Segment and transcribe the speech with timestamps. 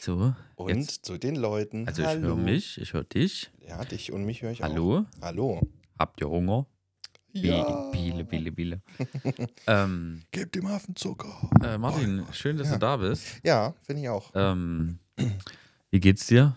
[0.00, 1.04] So, Und jetzt.
[1.04, 1.86] zu den Leuten.
[1.86, 2.28] Also ich Hallo.
[2.28, 3.50] höre mich, ich höre dich.
[3.68, 4.68] Ja, dich und mich höre ich auch.
[4.68, 5.60] Hallo, Hallo.
[5.98, 6.64] habt ihr Hunger?
[7.32, 7.90] Ja.
[7.90, 8.80] Biele, Biele, Biele.
[9.66, 11.50] ähm, Gib dem Affen Zucker.
[11.62, 12.72] äh, Martin, schön, dass Ja.
[12.74, 13.26] du da bist.
[13.44, 14.30] Ja, finde ich auch.
[14.34, 14.98] Ähm,
[15.90, 16.56] wie geht's dir?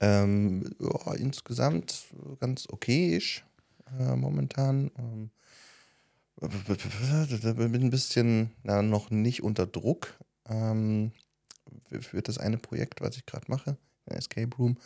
[0.00, 2.04] Ähm, ja, insgesamt
[2.38, 3.44] ganz okayisch
[3.98, 4.90] äh, momentan.
[4.98, 5.30] Ähm,
[7.56, 11.12] bin ein bisschen na, noch nicht unter Druck ähm,
[12.00, 13.76] für, das eine Projekt, was ich gerade mache,
[14.06, 14.78] Escape Room.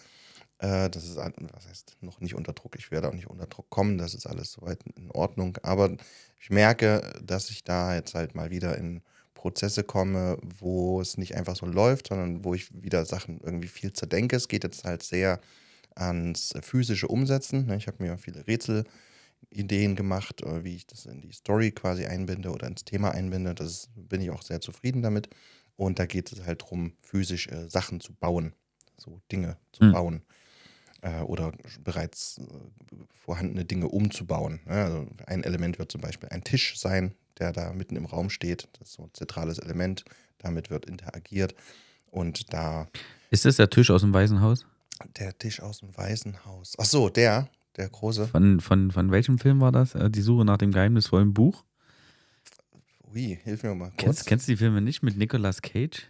[0.59, 2.77] Äh, das ist, ein- was heißt, noch nicht unter Druck.
[2.79, 3.99] Ich werde auch nicht unter Druck kommen.
[3.99, 5.59] Das ist alles soweit in Ordnung.
[5.63, 5.97] Aber
[6.39, 9.03] ich merke, dass ich da jetzt halt mal wieder in
[9.35, 13.93] Prozesse komme, wo es nicht einfach so läuft, sondern wo ich wieder Sachen irgendwie viel
[13.93, 14.37] zerdenke.
[14.37, 15.41] Es geht jetzt halt sehr
[15.97, 17.67] ans physische Umsetzen.
[17.67, 17.77] ne?
[17.77, 22.51] Ich habe mir viele Rätselideen gemacht, äh, wie ich das in die Story quasi einbinde
[22.51, 23.55] oder ins Thema einbinde.
[23.55, 25.29] Das bin ich auch sehr zufrieden damit.
[25.85, 28.53] Und da geht es halt darum, physisch äh, Sachen zu bauen,
[28.97, 29.93] so Dinge zu Hm.
[29.93, 30.23] bauen
[31.03, 34.61] äh, oder bereits äh, vorhandene Dinge umzubauen.
[34.67, 34.73] ne?
[34.85, 38.69] Also ein Element wird zum Beispiel ein Tisch sein, der da mitten im Raum steht.
[38.79, 40.05] Das ist so ein zentrales Element.
[40.39, 41.55] Damit wird interagiert.
[42.11, 42.89] Und da
[43.31, 44.67] Ist das der Tisch aus dem Weißen Haus?
[45.19, 46.75] der Tisch aus dem Waisenhaus.
[46.79, 48.29] Ach so, der, der große.
[48.29, 49.97] Von, von, von welchem Film war das?
[49.97, 51.65] Äh, Die Suche nach dem geheimnisvollen Buch?
[53.15, 53.99] Ui, hilf mir mal kurz.
[53.99, 56.09] Kennst, kennst du die Filme nicht mit Nicolas Cage?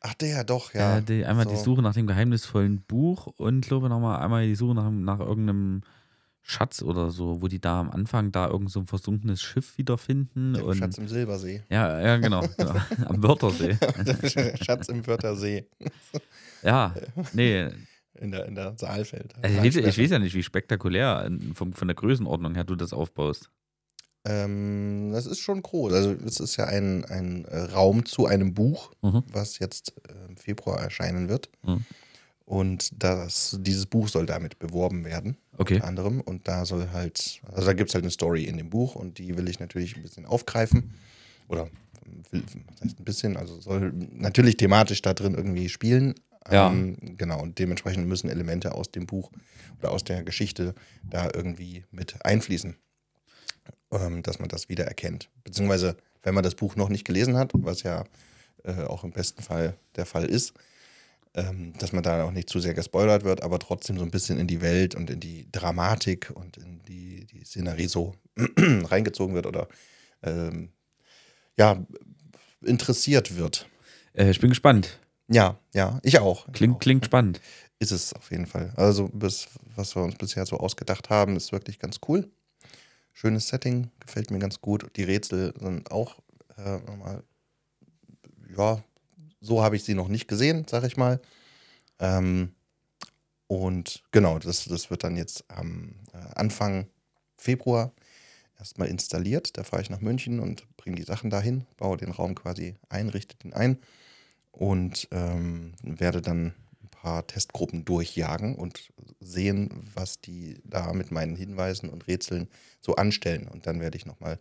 [0.00, 0.98] Ach, der, doch, ja.
[0.98, 1.62] Äh, die, einmal die So.
[1.62, 5.82] Suche nach dem geheimnisvollen Buch und glaube nochmal einmal die Suche nach, nach irgendeinem
[6.40, 10.54] Schatz oder so, wo die da am Anfang da irgend so ein versunkenes Schiff wiederfinden.
[10.54, 11.62] Der und Schatz im Silbersee.
[11.70, 12.40] Ja, ja, genau.
[12.56, 12.74] genau.
[13.06, 13.76] Am Wörthersee.
[14.64, 15.66] Schatz im Wörthersee.
[16.64, 16.94] Ja,
[17.32, 17.68] nee.
[18.14, 19.34] In der, in der Saalfeld.
[19.42, 22.76] Also ich, weiß, ich weiß ja nicht, wie spektakulär vom, von der Größenordnung her du
[22.76, 23.50] das aufbaust.
[24.24, 25.92] Ähm, das ist schon groß.
[25.92, 29.24] Also, es ist ja ein, ein äh, Raum zu einem Buch, Mhm.
[29.32, 31.48] was jetzt äh, im Februar erscheinen wird.
[31.64, 31.84] Mhm.
[32.44, 35.74] Und das, dieses Buch soll damit beworben werden, Okay.
[35.76, 36.20] unter anderem.
[36.20, 39.18] Und da soll halt, also da gibt es halt eine Story in dem Buch und
[39.18, 40.92] die will ich natürlich ein bisschen aufgreifen.
[41.48, 41.68] Oder
[42.30, 46.14] will, was heißt ein bisschen, also soll natürlich thematisch da drin irgendwie spielen.
[46.50, 46.68] Ja.
[46.70, 49.30] Ähm, genau, und dementsprechend müssen Elemente aus dem Buch
[49.78, 50.74] oder aus der Geschichte
[51.08, 52.76] da irgendwie mit einfließen,
[53.92, 55.28] ähm, dass man das wieder erkennt.
[55.44, 58.04] Beziehungsweise, wenn man das Buch noch nicht gelesen hat, was ja
[58.64, 60.54] äh, auch im besten Fall der Fall ist,
[61.34, 64.38] ähm, dass man da auch nicht zu sehr gespoilert wird, aber trotzdem so ein bisschen
[64.38, 68.14] in die Welt und in die Dramatik und in die, die Szenerie so
[68.58, 69.68] reingezogen wird oder
[70.22, 70.70] ähm,
[71.56, 71.84] ja,
[72.62, 73.68] interessiert wird.
[74.14, 74.98] Äh, ich bin gespannt.
[75.28, 76.46] Ja, ja, ich auch.
[76.48, 76.80] Ich Klingt, auch.
[76.80, 77.40] klingt spannend.
[77.78, 78.72] Ist es auf jeden Fall.
[78.76, 82.30] Also, bis, was wir uns bisher so ausgedacht haben, ist wirklich ganz cool.
[83.12, 84.90] Schönes Setting, gefällt mir ganz gut.
[84.96, 86.18] Die Rätsel sind auch
[86.56, 87.22] äh, nochmal,
[88.56, 88.82] ja,
[89.40, 91.20] so habe ich sie noch nicht gesehen, sag ich mal.
[91.98, 92.52] Ähm,
[93.46, 96.86] und genau, das, das wird dann jetzt am äh, Anfang
[97.36, 97.92] Februar
[98.58, 99.58] erstmal installiert.
[99.58, 103.08] Da fahre ich nach München und bringe die Sachen dahin, baue den Raum quasi ein,
[103.08, 103.78] richte den ein
[104.52, 106.54] und ähm, werde dann
[107.02, 112.48] paar Testgruppen durchjagen und sehen, was die da mit meinen Hinweisen und Rätseln
[112.80, 113.48] so anstellen.
[113.48, 114.38] Und dann werde ich nochmal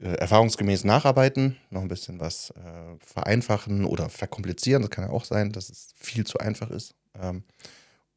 [0.00, 4.82] äh, erfahrungsgemäß nacharbeiten, noch ein bisschen was äh, vereinfachen oder verkomplizieren.
[4.82, 6.96] Das kann ja auch sein, dass es viel zu einfach ist.
[7.14, 7.44] Ähm,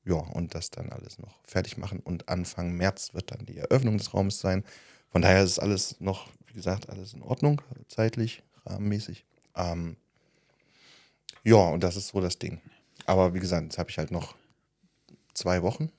[0.03, 2.00] ja, und das dann alles noch fertig machen.
[2.00, 4.64] Und Anfang März wird dann die Eröffnung des Raumes sein.
[5.09, 9.25] Von daher ist alles noch, wie gesagt, alles in Ordnung, zeitlich, rahmenmäßig.
[9.56, 9.96] Ähm,
[11.44, 12.59] ja, und das ist so das Ding.
[13.06, 14.36] Aber wie gesagt, jetzt habe ich halt noch
[15.34, 15.91] zwei Wochen.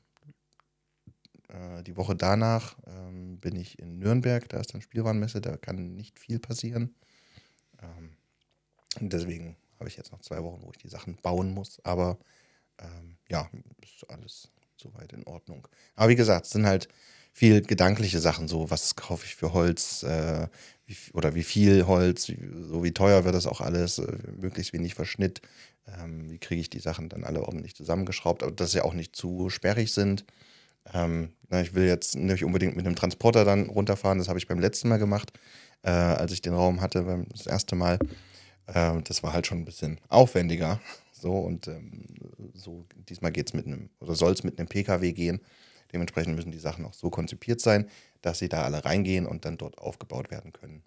[1.49, 5.95] Äh, die Woche danach ähm, bin ich in Nürnberg, da ist dann Spielwarenmesse, da kann
[5.95, 6.95] nicht viel passieren.
[7.83, 8.17] Ähm,
[9.01, 11.85] deswegen habe ich jetzt noch zwei Wochen, wo ich die Sachen bauen muss.
[11.85, 12.19] Aber
[12.79, 13.49] ähm, ja,
[13.83, 15.67] ist alles soweit in Ordnung.
[15.95, 16.89] Aber wie gesagt, es sind halt
[17.33, 20.47] viel gedankliche Sachen, so was kaufe ich für Holz äh,
[20.87, 22.39] wie, oder wie viel Holz, wie,
[22.69, 25.41] so wie teuer wird das auch alles, äh, möglichst wenig Verschnitt,
[25.87, 29.15] ähm, wie kriege ich die Sachen dann alle ordentlich zusammengeschraubt, aber dass sie auch nicht
[29.15, 30.25] zu sperrig sind.
[30.93, 34.49] Ähm, na, ich will jetzt nicht unbedingt mit einem Transporter dann runterfahren, das habe ich
[34.49, 35.33] beim letzten Mal gemacht,
[35.83, 37.99] äh, als ich den Raum hatte, beim, das erste Mal.
[38.69, 40.81] Ähm, das war halt schon ein bisschen aufwendiger.
[41.17, 42.05] So, und ähm,
[42.53, 45.41] so diesmal geht es mit einem, oder soll es mit einem Pkw gehen.
[45.91, 47.89] Dementsprechend müssen die Sachen auch so konzipiert sein,
[48.21, 50.83] dass sie da alle reingehen und dann dort aufgebaut werden können.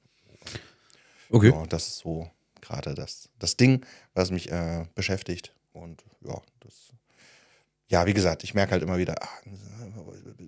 [1.31, 1.49] Okay.
[1.49, 2.29] Ja, das ist so
[2.61, 5.53] gerade das, das Ding, was mich äh, beschäftigt.
[5.73, 6.73] Und ja, das,
[7.87, 9.29] ja, wie gesagt, ich merke halt immer wieder, ah,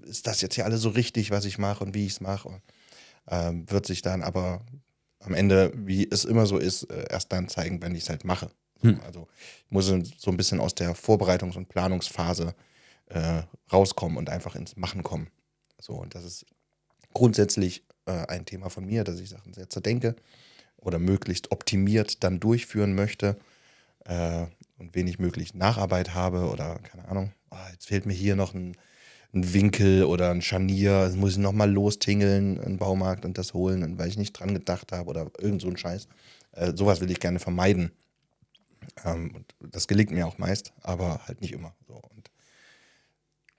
[0.03, 2.61] ist das jetzt hier alles so richtig, was ich mache und wie ich es mache?
[3.27, 4.65] Ähm, wird sich dann aber
[5.19, 8.25] am Ende, wie es immer so ist, äh, erst dann zeigen, wenn ich es halt
[8.25, 8.49] mache.
[8.81, 8.99] Hm.
[9.05, 9.27] Also
[9.65, 12.55] ich muss so ein bisschen aus der Vorbereitungs- und Planungsphase
[13.07, 15.29] äh, rauskommen und einfach ins Machen kommen.
[15.79, 16.45] So, und das ist
[17.13, 20.15] grundsätzlich äh, ein Thema von mir, dass ich Sachen sehr zerdenke
[20.81, 23.37] oder möglichst optimiert dann durchführen möchte
[24.05, 24.45] äh,
[24.77, 28.75] und wenig möglich Nacharbeit habe oder keine Ahnung, ah, jetzt fehlt mir hier noch ein,
[29.33, 33.53] ein Winkel oder ein Scharnier, jetzt muss ich nochmal lostingeln in den Baumarkt und das
[33.53, 36.07] holen, weil ich nicht dran gedacht habe oder irgend so ein Scheiß.
[36.53, 37.91] Äh, sowas will ich gerne vermeiden.
[39.05, 41.75] Ähm, das gelingt mir auch meist, aber halt nicht immer.
[41.87, 41.95] So.
[41.95, 42.31] Und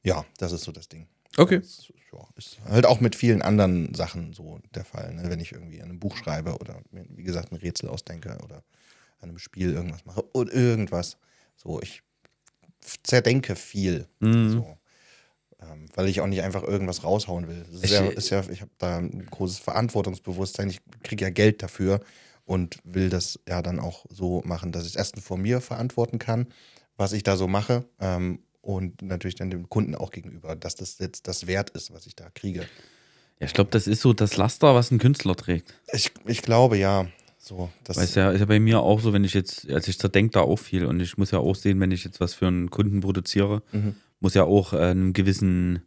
[0.02, 1.06] ja, das ist so das Ding.
[1.36, 1.58] Okay.
[1.60, 5.14] Das, ja, ist halt auch mit vielen anderen Sachen so der Fall.
[5.14, 5.30] Ne?
[5.30, 8.64] Wenn ich irgendwie an einem Buch schreibe oder mir, wie gesagt, ein Rätsel ausdenke oder
[9.20, 11.16] an einem Spiel irgendwas mache oder irgendwas.
[11.56, 12.02] So, ich
[13.02, 14.06] zerdenke viel.
[14.20, 14.50] Mhm.
[14.50, 14.76] So.
[15.60, 17.64] Ähm, weil ich auch nicht einfach irgendwas raushauen will.
[17.66, 20.70] Das ist Ich- ja, ist ja, ich habe da ein großes Verantwortungsbewusstsein.
[20.70, 22.00] Ich kriege ja Geld dafür
[22.44, 26.18] und will das ja dann auch so machen, dass ich es erstens vor mir verantworten
[26.18, 26.48] kann,
[26.96, 27.84] was ich da so mache.
[28.00, 32.06] Ähm, und natürlich dann dem Kunden auch gegenüber, dass das jetzt das wert ist, was
[32.06, 32.60] ich da kriege.
[33.40, 35.74] Ja, ich glaube, das ist so das Laster, was ein Künstler trägt.
[35.92, 37.06] Ich, ich glaube ja.
[37.38, 39.88] So, das, Weil es ja, ist ja bei mir auch so, wenn ich jetzt, also
[39.88, 42.34] ich zerdenke da auch viel und ich muss ja auch sehen, wenn ich jetzt was
[42.34, 43.94] für einen Kunden produziere, Mhm.
[44.20, 45.80] muss ja auch äh, einem gewissen,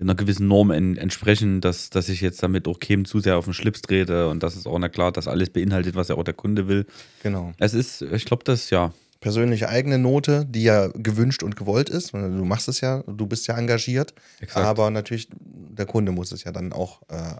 [0.00, 3.44] einer gewissen Norm en, entsprechen, dass, dass ich jetzt damit auch keinem zu sehr auf
[3.44, 6.24] den Schlips trete und das ist auch, na klar, das alles beinhaltet, was ja auch
[6.24, 6.86] der Kunde will.
[7.22, 7.52] genau.
[7.58, 12.12] Es ist, ich glaube, das, ja, Persönliche eigene Note, die ja gewünscht und gewollt ist.
[12.12, 14.14] Du machst es ja, du bist ja engagiert.
[14.40, 14.66] Exakt.
[14.66, 17.34] Aber natürlich, der Kunde muss es ja dann auch äh,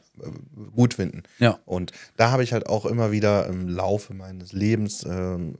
[0.75, 1.23] gut finden.
[1.39, 5.57] ja, Und da habe ich halt auch immer wieder im Laufe meines Lebens, ähm,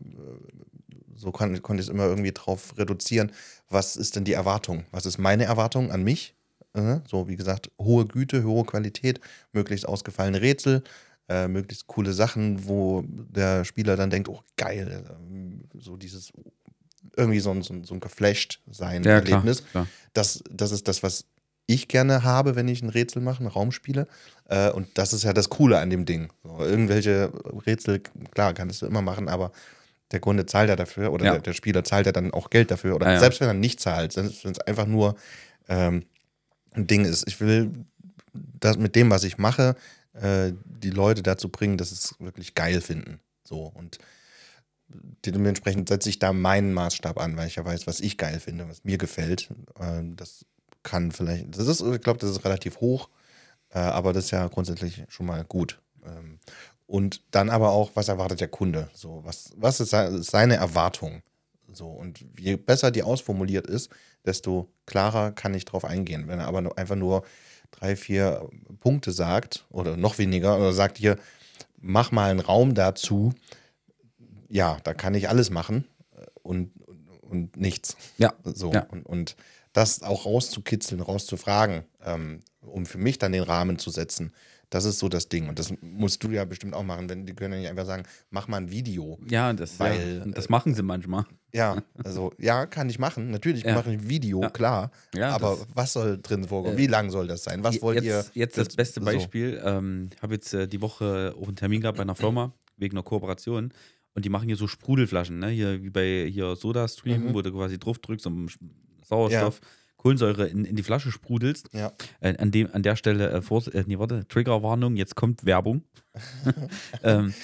[1.15, 3.33] so kon konnte ich es immer irgendwie drauf reduzieren,
[3.69, 4.85] was ist denn die Erwartung?
[4.93, 6.35] Was ist meine Erwartung an mich?
[6.75, 9.21] Äh, so, wie gesagt, hohe Güte, hohe Qualität,
[9.53, 10.83] möglichst ausgefallene Rätsel,
[11.29, 16.33] äh, möglichst coole Sachen, wo der Spieler dann denkt, oh geil, äh, so dieses,
[17.17, 19.87] irgendwie so ein, so ein, so ein geflasht sein ja, klar, Erlebnis klar.
[20.13, 21.27] das, das ist das, was
[21.67, 24.07] ich gerne habe, wenn ich ein Rätsel mache, ein Raumspiele.
[24.49, 26.33] Äh, und das ist ja das Coole an dem Ding.
[26.45, 27.33] So, irgendwelche
[27.67, 28.01] Rätsel,
[28.33, 29.51] klar, kannst du immer machen, aber
[30.13, 31.33] der Kunde zahlt ja dafür oder Ja.
[31.33, 32.95] der, der Spieler zahlt ja dann auch Geld dafür.
[32.95, 33.21] Oder Ja, ja.
[33.21, 35.17] selbst wenn er nicht zahlt, selbst wenn es einfach nur
[35.69, 36.05] ähm,
[36.75, 37.27] ein Ding ist.
[37.27, 37.73] Ich will
[38.33, 39.75] das mit dem, was ich mache,
[40.21, 43.21] äh, die Leute dazu bringen, dass sie es wirklich geil finden.
[43.45, 43.99] So und
[45.25, 48.69] dementsprechend setze ich da meinen Maßstab an, weil ich ja weiß, was ich geil finde,
[48.69, 49.51] was mir gefällt.
[49.79, 50.45] Äh, das
[50.83, 53.09] kann vielleicht, das ist, ich glaube, das ist relativ hoch,
[53.71, 55.81] äh, aber das ist ja grundsätzlich schon mal gut.
[56.05, 56.39] Ähm,
[56.87, 58.89] und dann aber auch, was erwartet der Kunde?
[58.95, 61.23] So, was, was ist se- seine Erwartung?
[61.73, 63.91] So, und je besser die ausformuliert ist,
[64.25, 66.29] desto klarer kann ich drauf eingehen.
[66.29, 67.25] Wenn er aber einfach nur
[67.71, 68.49] drei, vier
[68.81, 71.17] Punkte sagt oder noch weniger oder sagt hier,
[71.79, 73.33] mach mal einen Raum dazu,
[74.49, 75.87] ja, da kann ich alles machen
[76.17, 77.97] äh, und, und, und nichts.
[78.19, 78.81] Ja, So, ja.
[78.91, 79.37] und, und
[79.73, 84.33] das auch rauszukitzeln, rauszufragen, ähm, um für mich dann den Rahmen zu setzen,
[84.71, 85.49] das ist so das Ding.
[85.49, 87.09] Und das musst du ja bestimmt auch machen.
[87.09, 89.19] Wenn, die können ja nicht einfach sagen, mach mal ein Video.
[89.29, 91.25] Ja, das, Weil, ja, das machen sie manchmal.
[91.57, 93.31] Ja, also ja, kann ich machen.
[93.31, 93.75] Natürlich Ja.
[93.75, 94.51] mache ich ein Video, Ja.
[94.51, 94.91] klar.
[95.15, 96.75] Ja, aber was soll drin vorkommen?
[96.77, 97.65] Äh, Wie lang soll das sein?
[97.65, 98.05] Was wollt jetzt,
[98.35, 98.43] ihr?
[98.43, 99.07] Jetzt das beste so.
[99.07, 99.61] Beispiel.
[99.65, 102.95] Ähm, Ich habe jetzt äh, die Woche auch einen Termin gehabt bei einer Firma wegen
[102.97, 103.73] einer Kooperation.
[104.15, 105.49] Und die machen hier so Sprudelflaschen, ne?
[105.49, 107.35] Hier wie bei hier Soda-Stream, Mhm.
[107.35, 108.51] wo du quasi drauf drückst und
[109.05, 109.61] Sauerstoff,
[109.99, 111.69] Kohlensäure in, in die Flasche sprudelst.
[111.73, 111.93] Ja.
[112.21, 115.83] Äh, an, dem, an der Stelle, äh, vor, äh, nee, warte, Triggerwarnung, jetzt kommt Werbung.
[117.03, 117.35] ähm,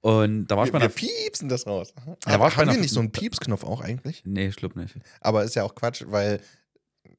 [0.00, 1.92] und da war ich bei Wir piepsen das raus.
[2.20, 4.22] Da war Haben wir nicht so einen Piepsknopf auch eigentlich?
[4.24, 4.96] Nee, ich glaube nicht.
[5.20, 6.40] Aber ist ja auch Quatsch, weil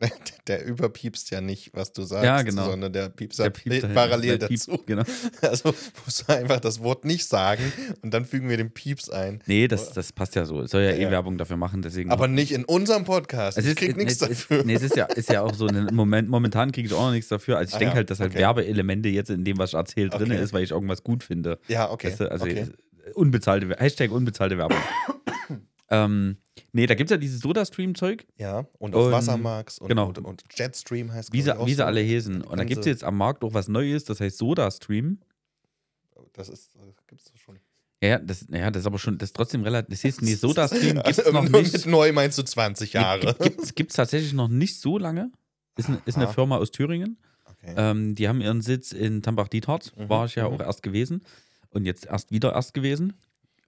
[0.48, 2.66] der überpiepst ja nicht, was du sagst, Ja, genau.
[2.66, 4.80] sondern der piepst Der piept dahin, parallel der dazu.
[4.86, 5.04] Genau.
[5.42, 5.74] Also
[6.06, 9.42] musst du einfach das Wort nicht sagen und dann fügen wir den Pieps ein.
[9.46, 10.62] Nee, das, das passt ja so.
[10.62, 11.12] Es soll ja, Ja, eh.
[11.12, 12.12] Werbung dafür machen, deswegen.
[12.12, 13.58] Aber nicht in unserem Podcast.
[13.58, 14.64] Es ich ist, krieg nichts dafür.
[14.64, 17.30] Nee, es ist ja, ist ja auch so, Moment, momentan kriege ich auch noch nichts
[17.30, 17.58] dafür.
[17.58, 18.40] Also ich Ah, denke ja, halt, dass halt okay.
[18.40, 20.42] Werbeelemente jetzt in dem, was ich erzähle, drin Okay.
[20.44, 21.60] ist, weil ich irgendwas gut finde.
[21.68, 22.08] ja, okay.
[22.10, 22.68] Weißt du, also okay.
[23.16, 24.78] unbezahlte, Hashtag unbezahlte Werbung.
[25.90, 26.38] ähm,
[26.74, 30.08] nee, da gibt es ja dieses Soda-Stream-Zeug, Ja, und auf Und- Wassermax und, genau.
[30.08, 31.84] und, und Jetstream heißt wie sie, auch so.
[31.84, 32.42] alle hesen.
[32.42, 35.20] Und da gibt es jetzt am Markt auch was Neues, das heißt Soda-Stream.
[36.34, 37.60] Das ist, das gibt's doch schon.
[38.04, 40.96] Ja, das, ja, das ist aber schon, das ist trotzdem relativ, das heißt, nee, Soda-Stream
[40.96, 41.74] gibt es Also, noch nicht.
[41.74, 43.36] mit neu meinst du 20 Jahre.
[43.76, 45.32] Gibt es tatsächlich noch nicht so lange.
[45.78, 46.28] Ist, eine- ist eine.
[46.28, 47.18] Firma aus Thüringen.
[47.46, 47.74] Okay.
[47.78, 50.56] Ähm, die haben ihren Sitz in Tambach-Diethardt, Mhm, war ich ja mhm.
[50.56, 51.24] auch erst gewesen
[51.70, 53.14] und jetzt erst wieder erst gewesen.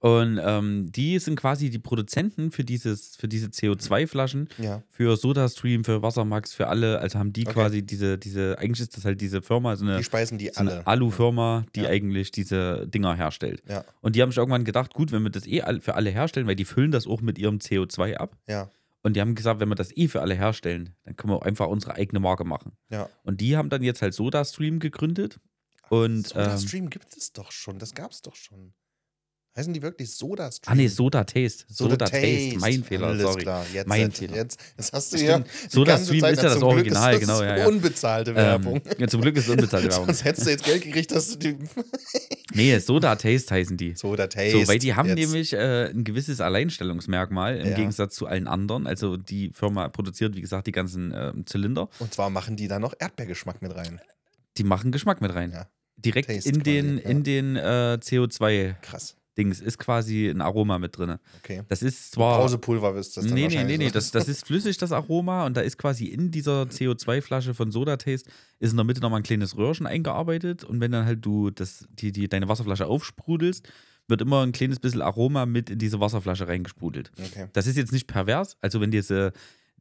[0.03, 4.83] Und ähm, die sind quasi die Produzenten für, dieses, für diese CO2-Flaschen, Ja.
[4.89, 6.99] für SodaStream, für Wassermax, für alle.
[6.99, 7.53] Also haben die Okay.
[7.53, 10.59] quasi diese, diese, eigentlich ist das halt diese Firma, so eine, Die speisen die so
[10.59, 10.85] alle.
[10.85, 11.89] Alu-Firma, die Ja.
[11.89, 13.63] eigentlich diese Dinger herstellt.
[13.65, 16.47] Ja, Und die haben sich irgendwann gedacht, gut, wenn wir das eh für alle herstellen,
[16.47, 18.35] weil die füllen das auch mit ihrem CO2 ab.
[18.45, 18.69] ja,
[19.03, 21.43] Und die haben gesagt, wenn wir das eh für alle herstellen, dann können wir auch
[21.43, 22.73] einfach unsere eigene Marke machen.
[22.89, 23.07] ja.
[23.23, 25.39] Und die haben dann jetzt halt SodaStream gegründet.
[25.89, 27.79] Und Soda ähm, gibt es doch schon.
[27.79, 28.73] Das gab's doch schon.
[29.55, 30.71] Heißen die wirklich Soda Stream?
[30.71, 31.65] ah nee, Soda Taste.
[31.67, 32.21] Soda Soda, Taste.
[32.49, 32.57] Taste.
[32.59, 33.41] mein Fehler, Alles sorry.
[33.43, 33.65] klar.
[33.71, 34.35] Jetzt, Mein jetzt, Fehler.
[34.35, 35.43] Jetzt, jetzt hast du ja.
[35.69, 37.67] Soda Stream Zeit- ist ja das Glück Original, genau, ja, ja.
[37.67, 38.77] Unbezahlte Werbung.
[38.77, 40.05] Ähm, ja, zum Glück ist es unbezahlte Werbung.
[40.07, 41.57] Sonst hättest du jetzt Geld gekriegt, dass du die.
[42.55, 43.95] Nee, Soda Taste heißen die.
[43.95, 44.59] Soda Taste.
[44.61, 45.17] So, weil die haben jetzt.
[45.19, 47.75] nämlich äh, ein gewisses Alleinstellungsmerkmal im Ja.
[47.75, 48.85] Gegensatz zu allen anderen.
[48.85, 51.89] Also die Firma produziert, wie gesagt, die ganzen ähm,Zylinder.
[51.99, 53.99] Und zwar machen die da noch Erdbeergeschmack mit rein.
[54.57, 55.51] Die machen Geschmack mit rein.
[55.51, 55.67] Ja.
[55.97, 59.15] Direkt Taste in den, quasi, in den äh, CO2-Dings Krass.
[59.35, 61.17] Ist quasi ein Aroma mit drin.
[61.39, 61.63] Okay.
[61.67, 62.39] Das ist zwar.
[62.39, 65.45] Brausepulver ist das dann nee, nee, nee, nee, das, das ist flüssig, das Aroma.
[65.45, 69.21] Und da ist quasi in dieser CO2-Flasche von Soda Taste ist in der Mitte nochmal
[69.21, 70.63] ein kleines Röhrchen eingearbeitet.
[70.63, 73.67] Und wenn dann halt du das, die, die, deine Wasserflasche aufsprudelst,
[74.07, 77.11] wird immer ein kleines bisschen Aroma mit in diese Wasserflasche reingesprudelt.
[77.17, 77.47] Okay.
[77.53, 78.57] Das ist jetzt nicht pervers.
[78.61, 79.31] Also, wenn äh,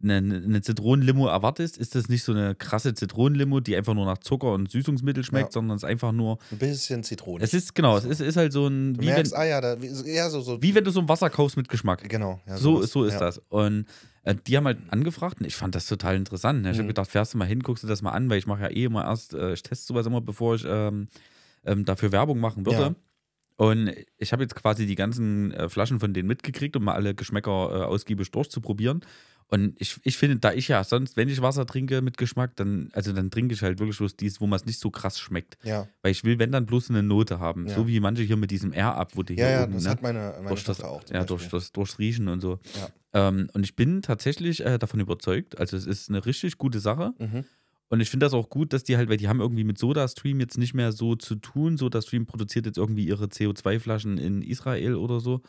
[0.03, 4.19] eine, eine Zitronenlimo erwartest, ist das nicht so eine krasse Zitronenlimo, die einfach nur nach
[4.19, 5.53] Zucker und Süßungsmittel schmeckt, Ja.
[5.53, 6.39] sondern es ist einfach nur.
[6.51, 7.43] Ein bisschen Zitrone.
[7.45, 8.95] Es ist, genau, es ist, ist halt so ein.
[8.95, 10.63] du Wie merkst, wenn, ah ja, da, ja, so, so.
[10.63, 12.09] wie wenn du so ein Wasser kaufst mit Geschmack.
[12.09, 12.41] Genau.
[12.47, 13.21] Ja, So, so ist ja.
[13.21, 13.41] das.
[13.49, 13.87] Und
[14.25, 16.63] äh, die haben halt angefragt und ich fand das total interessant.
[16.63, 16.71] Ne?
[16.71, 16.89] Ich habe Mhm.
[16.89, 18.85] gedacht, fährst du mal hin, guckst du das mal an, weil ich mache ja eh
[18.85, 21.09] immer erst, äh, ich teste sowas immer, bevor ich ähm,
[21.65, 22.97] ähm, dafür Werbung machen würde.
[23.57, 27.15] Und ich habe jetzt quasi die ganzen äh, Flaschen von denen mitgekriegt, um mal alle
[27.15, 29.05] Geschmäcker äh, ausgiebig durchzuprobieren.
[29.53, 32.89] Und ich, ich finde, da ich ja sonst, wenn ich Wasser trinke mit Geschmack, dann,
[32.95, 35.59] also dann trinke ich halt wirklich bloß dies, wo man es nicht so krass schmeckt.
[35.63, 37.69] Ja, Weil ich will, wenn dann bloß eine Note haben.
[37.69, 37.75] Ja.
[37.75, 39.85] So wie manche hier mit diesem R ab, wo die ja, hier ja oben, das
[39.85, 39.91] ne?
[39.91, 41.03] hat meine, meine durch das, auch.
[41.11, 41.59] ja, durch Beispiel.
[41.59, 42.61] das, durchs Riechen und so.
[43.13, 43.29] Ja.
[43.29, 45.59] Ähm, und ich bin tatsächlich äh, davon überzeugt.
[45.59, 47.13] Also es ist eine richtig gute Sache.
[47.19, 47.45] Mhm.
[47.93, 50.41] Und ich finde das auch gut, dass die halt, weil die haben irgendwie mit SodaStream
[50.41, 51.77] jetzt nicht mehr so zu tun.
[51.77, 55.43] SodaStream produziert jetzt irgendwie ihre CO2-Flaschen in Israel oder so.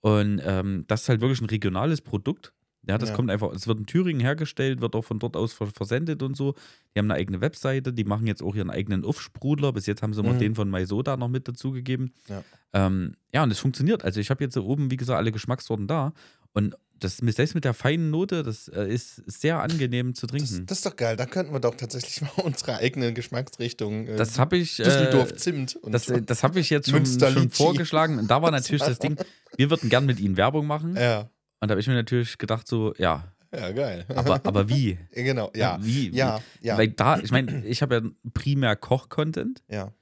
[0.00, 2.52] Und ähm, das ist halt wirklich ein regionales Produkt.
[2.88, 3.14] Ja, das Ja.
[3.14, 6.36] kommt einfach, es wird in Thüringen hergestellt, wird auch von dort aus ver- versendet und
[6.36, 6.54] so.
[6.94, 9.72] Die haben eine eigene Webseite, die machen jetzt auch ihren eigenen Aufsprudler.
[9.72, 10.38] Bis jetzt haben sie immer Mhm.
[10.40, 12.12] den von MySoda noch mit dazugegeben.
[12.28, 12.42] Ja.
[12.72, 14.04] Ähm, ja, und es funktioniert.
[14.04, 16.12] Also ich habe jetzt hier oben, wie gesagt, alle Geschmackssorten da.
[16.54, 16.74] Und
[17.04, 20.66] das selbst mit der feinen Note, das äh, ist sehr angenehm zu Das, trinken.
[20.66, 21.16] das ist doch geil.
[21.16, 24.06] Da könnten wir doch tatsächlich mal unsere eigene Geschmacksrichtung.
[24.08, 24.76] Äh, Das, habe ich.
[24.76, 25.76] Düsseldorf Äh, Zimt.
[25.76, 28.18] Und das, das habe ich jetzt schon, schon vorgeschlagen.
[28.18, 29.16] Und da war natürlich das Ding,
[29.56, 30.96] wir würden gern mit ihnen Werbung machen.
[30.96, 31.20] ja,
[31.60, 34.04] Und da habe ich mir natürlich gedacht, so, ja, ja, geil.
[34.08, 34.98] aber, aber wie?
[35.12, 35.78] genau, ja.
[35.80, 36.10] Wie?
[36.10, 36.76] Ja, ja.
[36.76, 39.62] Weil da, ich meine, ich habe ja primär Koch-Content.
[39.68, 39.92] ja.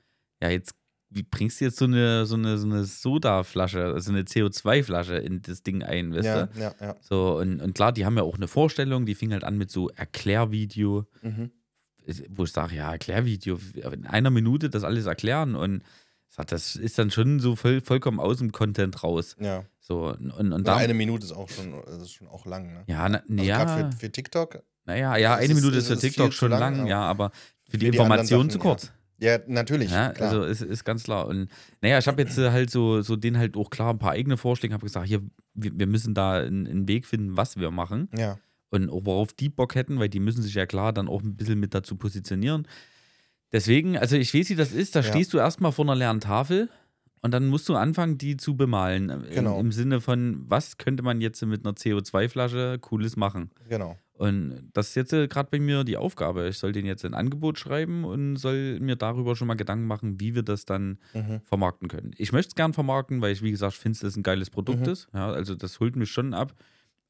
[0.43, 0.75] Ja, jetzt,
[1.15, 5.43] wie bringst du jetzt so eine, so eine, so eine Soda-Flasche, also eine CO2-Flasche in
[5.43, 6.61] das Ding ein, weißt Ja, du?
[6.61, 6.97] ja, ja.
[7.01, 9.71] So, und, und klar, die haben ja auch eine Vorstellung, die fing halt an mit
[9.71, 11.51] so Erklärvideo, Mhm.
[12.31, 13.59] wo ich sage, ja, Erklärvideo,
[13.93, 15.83] in einer Minute das alles erklären und
[16.29, 19.37] sag, das ist dann schon so voll, vollkommen aus dem Content raus.
[19.39, 19.65] ja.
[19.85, 20.77] So, und, und, da.
[20.77, 22.85] eine Minute ist auch schon, das ist schon auch lang, ne?
[22.87, 24.63] ja, na, Also ja, für, für TikTok.
[24.85, 27.33] naja, ja, es eine ist- Minute ist für TikTok schon lang, lang, ja, aber
[27.69, 28.77] für die die Information zu Sachen, ja.
[29.23, 29.91] Ja, natürlich.
[29.93, 31.27] Ja, also ist, ist ganz klar.
[31.29, 31.49] Und
[31.81, 34.37] naja, ich habe jetzt äh, halt so, so denen halt auch klar ein paar eigene
[34.37, 35.23] Vorschläge, habe gesagt, hier,
[35.55, 38.09] wir, wir müssen da einen, einen Weg finden, was wir machen.
[38.17, 38.39] ja.
[38.71, 41.37] Und auch worauf die Bock hätten, weil die müssen sich ja klar dann auch ein
[41.37, 42.67] bisschen mit dazu positionieren.
[43.53, 45.05] Deswegen, also ich weiß, wie das ist, da Ja.
[45.11, 46.71] stehst du erstmal vor einer leeren Tafel
[47.23, 49.09] und dann musst du anfangen, die zu bemalen.
[49.09, 49.59] Im- Genau.
[49.59, 53.51] Im Sinne von, was könnte man jetzt mit einer CO2-Flasche Cooles machen?
[53.69, 53.97] Genau.
[54.15, 56.47] Und das ist jetzt gerade bei mir die Aufgabe.
[56.47, 60.21] Ich soll denen jetzt ein Angebot schreiben und soll mir darüber schon mal Gedanken machen,
[60.21, 61.41] wie wir das dann Mhm.
[61.45, 62.13] vermarkten können.
[62.19, 64.81] Ich möchte es gern vermarkten, weil ich, wie gesagt, finde, dass es ein geiles Produkt
[64.87, 64.93] Mhm.
[64.93, 65.09] ist.
[65.13, 66.55] Ja, also das holt mich schon ab.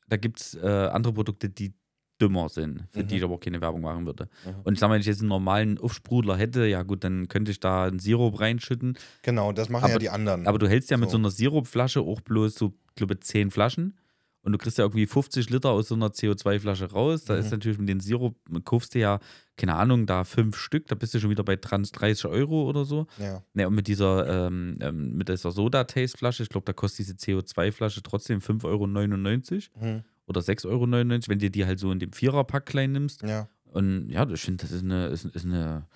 [0.08, 1.74] Da gibt es äh, andere Produkte, die
[2.22, 3.18] dümmer sind, für die Mhm.
[3.18, 4.28] ich aber auch keine Werbung machen würde.
[4.46, 4.54] Mhm.
[4.64, 7.50] Und ich sage mal, wenn ich jetzt einen normalen Aufsprudler hätte, ja gut, dann könnte
[7.50, 8.96] ich da einen Sirup reinschütten.
[9.22, 10.46] Genau, das machen Aber- ja die anderen.
[10.46, 11.18] Aber du hältst ja mit so So.
[11.18, 13.98] einer Sirupflasche auch bloß so, glaube 10 Flaschen.
[14.44, 17.24] Und du kriegst ja irgendwie 50 Liter aus so einer CO2-Flasche raus.
[17.26, 17.40] Da Mhm.
[17.40, 19.20] ist natürlich mit dem Sirup, kaufst du ja,
[19.56, 23.06] keine Ahnung, da fünf Stück, da bist du schon wieder bei 30 Euro oder so.
[23.18, 23.40] ja.
[23.54, 28.02] Ne, und mit dieser, ähm, ähm, mit dieser Soda-Taste-Flasche, ich glaube, da kostet diese CO2-Flasche
[28.02, 30.02] trotzdem 5,99 Euro Mhm.
[30.26, 30.82] Oder 6,99 Euro,
[31.28, 33.22] wenn du die halt so in dem Viererpack klein nimmst.
[33.22, 33.48] Ja.
[33.64, 35.86] Und ja, ich finde, das ist eine, ist, ist eine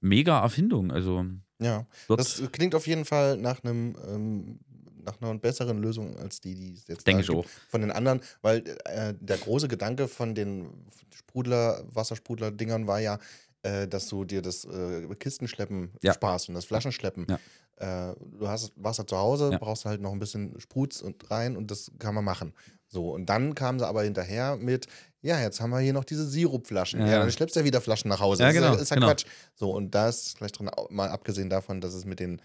[0.00, 0.90] mega Erfindung.
[0.90, 1.24] Also,
[1.60, 1.86] Ja.
[2.08, 4.58] Das klingt auf jeden Fall nach einem ähm,
[5.06, 7.92] nach einer besseren Lösung als die, die es jetzt Denke da ich gibt von den
[7.92, 10.68] anderen, weil äh, der große Gedanke von den
[11.14, 13.18] Sprudler, Wassersprudler-Dingern war ja,
[13.62, 16.12] äh, dass du dir das äh, Kistenschleppen Ja.
[16.12, 17.26] sparst und das Flaschenschleppen.
[17.28, 17.38] Ja.
[17.76, 19.58] Äh, du hast Wasser zu Hause, Ja.
[19.58, 22.52] brauchst halt noch ein bisschen Sprutz und rein und das kann man machen.
[22.88, 24.86] So, und dann kamen sie aber hinterher mit,
[25.20, 27.00] ja, jetzt haben wir hier noch diese Sirupflaschen.
[27.00, 27.18] Ja, Ja.
[27.20, 28.42] dann schleppst du ja wieder Flaschen nach Hause.
[28.44, 29.06] Ja, das ist genau, ja, ist ja genau.
[29.08, 29.24] Quatsch.
[29.56, 32.40] So, und da ist vielleicht drin, mal abgesehen davon, dass es mit den,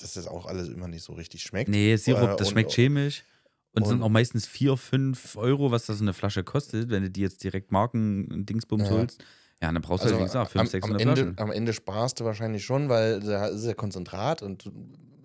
[0.00, 1.70] dass das auch alles immer nicht so richtig schmeckt.
[1.70, 3.24] Nee, Sirup, Äh, das und- schmeckt chemisch.
[3.72, 7.04] Und, sind und- auch meistens 4, 5 Euro, was das so eine Flasche kostet, wenn
[7.04, 8.90] du die jetzt direkt Marken-Dingsbums Ja.
[8.90, 9.24] holst.
[9.62, 11.38] Ja, dann brauchst du halt, wie gesagt, 5, am, 600 am, Ende, Flaschen.
[11.38, 14.70] am Ende sparst du wahrscheinlich schon, weil da ist ja Konzentrat und du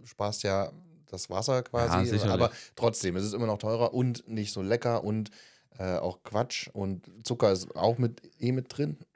[0.04, 0.72] sparst ja
[1.08, 2.06] das Wasser Ja, quasi.
[2.10, 2.34] sicherlich.
[2.34, 5.30] aber trotzdem, es ist immer noch teurer und nicht so lecker und
[5.77, 6.70] äh, auch Quatsch.
[6.74, 8.98] Und Zucker ist auch mit eh mit drin.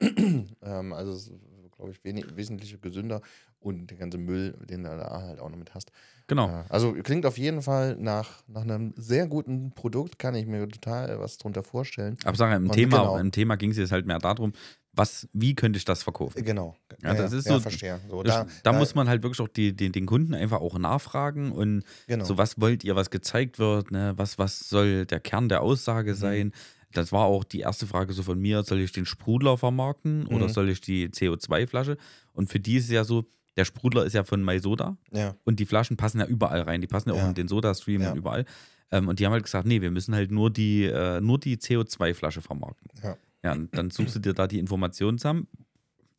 [0.62, 1.32] ähm, also
[1.76, 3.20] glaube ich, wenig, wesentlich gesünder
[3.60, 5.92] und der ganze Müll, den du da halt auch noch mit hast.
[6.26, 6.48] Genau.
[6.48, 10.66] Äh, also klingt auf jeden Fall nach, nach einem sehr guten Produkt, kann ich mir
[10.68, 12.16] total was drunter vorstellen.
[12.24, 13.16] Aber sag, im Und Thema, genau.
[13.18, 14.52] im Thema ging es jetzt halt mehr darum,
[14.92, 16.44] was, wie könnte ich das verkaufen?
[16.44, 16.76] Genau.
[17.02, 18.00] Ja, das ist ja, so- verstehe.
[18.08, 21.52] So, Da, da muss man halt wirklich auch die, die, den Kunden einfach auch nachfragen
[21.52, 22.24] und genau.
[22.24, 24.14] so, was wollt ihr, was gezeigt wird, ne?
[24.16, 25.66] was, was soll der Kern der Mhm.
[25.66, 26.52] Aussage sein?
[26.92, 30.46] Das war auch die erste Frage so von mir, soll ich den Sprudler vermarkten oder
[30.46, 30.52] Mhm.
[30.52, 31.96] soll ich die CO2-Flasche?
[32.32, 35.34] Und für die ist es ja so, der Sprudler ist ja von MySoda ja.
[35.44, 36.80] und die Flaschen passen ja überall rein.
[36.80, 37.28] Die passen ja, auch Ja.
[37.28, 38.10] in den Soda-Stream Ja.
[38.10, 38.44] und überall.
[38.90, 41.58] Ähm, und die haben halt gesagt, nee, wir müssen halt nur die, äh, nur die
[41.58, 42.88] CO2-Flasche vermarkten.
[43.04, 43.16] Ja.
[43.42, 45.48] Ja, und dann suchst du dir da die Informationen zusammen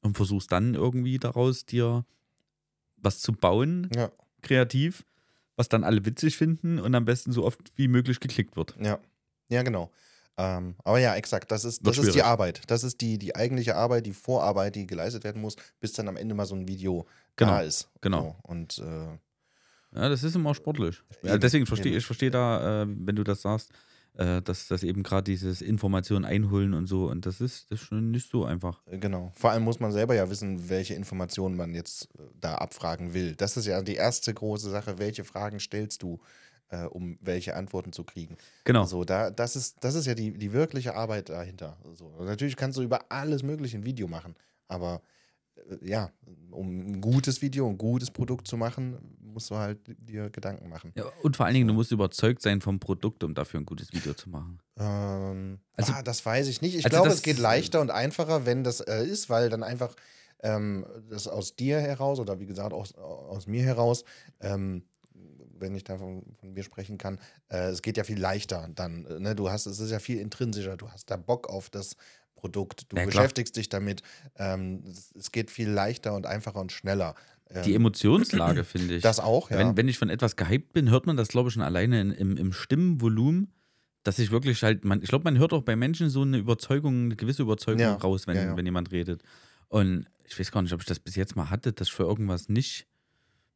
[0.02, 2.06] und versuchst dann irgendwie daraus dir
[2.98, 4.12] was zu bauen, Ja.
[4.42, 5.04] kreativ,
[5.56, 8.76] was dann alle witzig finden und am besten so oft wie möglich geklickt wird.
[8.82, 9.00] Ja,
[9.50, 9.92] ja, genau.
[10.38, 11.52] Ähm, aber ja, exakt.
[11.52, 12.24] Das ist, das ist die.
[12.24, 12.62] Arbeit.
[12.68, 16.16] Das ist die, die eigentliche Arbeit, die Vorarbeit, die geleistet werden muss, bis dann am
[16.16, 17.90] Ende mal so ein Video Genau, da ist.
[18.02, 18.38] genau.
[18.44, 19.18] So, und äh,
[20.00, 21.04] Ja, das ist immer sportlich.
[21.22, 22.00] Ja, Eben, deswegen verstehe eben.
[22.00, 23.72] ich verstehe da, äh, wenn du das sagst,
[24.18, 27.88] äh, dass das eben gerade dieses Informationen einholen und so und das ist, das ist
[27.88, 28.82] schon nicht so einfach.
[28.86, 29.32] genau.
[29.36, 33.36] Vor allem muss man selber ja wissen, welche Informationen man jetzt äh, da abfragen will.
[33.36, 35.00] Das ist ja die erste große Sache.
[35.00, 36.20] Welche Fragen stellst du,
[36.70, 38.38] äh, um welche Antworten zu kriegen?
[38.66, 38.86] Genau.
[38.86, 41.78] So, da, das, ist, das ist ja die, die wirkliche Arbeit dahinter.
[41.94, 44.36] So, natürlich kannst du über alles Mögliche ein Video machen,
[44.68, 45.21] aber äh,
[45.82, 46.12] ja,
[46.52, 50.92] um ein gutes Video, ein gutes Produkt zu machen, musst du halt dir Gedanken machen.
[50.96, 53.94] Ja, und vor allen Dingen, du musst überzeugt sein vom Produkt, um dafür ein gutes
[53.94, 54.60] Video zu machen.
[54.78, 56.76] Ähm, Also- ah, das weiß ich nicht.
[56.76, 59.96] Ich also glaube, es geht leichter und einfacher, wenn das äh, ist, weil dann einfach
[60.44, 64.04] ähm, das aus dir heraus oder wie gesagt aus, aus mir heraus,
[64.40, 64.84] ähm,
[65.60, 69.06] wenn ich da von, von mir sprechen kann, äh, es geht ja viel leichter dann.
[69.06, 69.36] äh, Ne?
[69.36, 71.96] Du hast, es ist ja viel intrinsischer, du hast da Bock auf das
[72.42, 74.02] Produkt, du Ja, beschäftigst dich damit.
[74.36, 74.84] Ähm,
[75.16, 77.14] es, geht viel leichter und einfacher und schneller.
[77.50, 79.04] Ähm, Die Emotionslage, finde ich.
[79.04, 79.60] das auch, ja.
[79.60, 82.12] Wenn, wenn ich von etwas gehypt bin, hört man das, glaube ich, schon alleine in,
[82.12, 83.54] im, im Stimmenvolumen,
[84.04, 87.06] dass ich wirklich halt, man, ich glaube, man hört auch bei Menschen so eine Überzeugung,
[87.06, 88.58] eine gewisse Überzeugung Ja, raus, wenn, ja.
[88.58, 89.22] wenn jemand redet.
[89.68, 92.04] Und ich weiß gar nicht, ob ich das bis jetzt mal hatte, dass ich für
[92.04, 92.88] irgendwas nicht,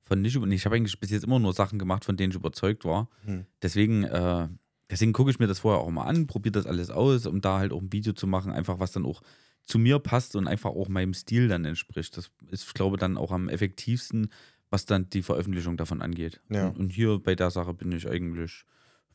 [0.03, 2.35] von nicht, über- ich habe eigentlich bis jetzt immer nur Sachen gemacht, von denen ich
[2.37, 3.09] überzeugt war.
[3.25, 3.45] Hm.
[3.63, 4.47] Deswegen, äh,
[4.89, 7.59] deswegen gucke ich mir das vorher auch mal an, probiere das alles aus, um da
[7.59, 9.21] halt auch ein Video zu machen, einfach was dann auch
[9.63, 12.15] zu mir passt und einfach auch meinem Stil dann entspricht.
[12.17, 14.31] Das ist, ich glaube, dann auch am effektivsten,
[14.69, 16.41] was dann die Veröffentlichung davon angeht.
[16.49, 16.67] Ja.
[16.67, 18.65] Und, und hier bei der Sache bin ich eigentlich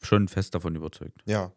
[0.02, 1.22] schon fest davon überzeugt.
[1.26, 1.52] ja.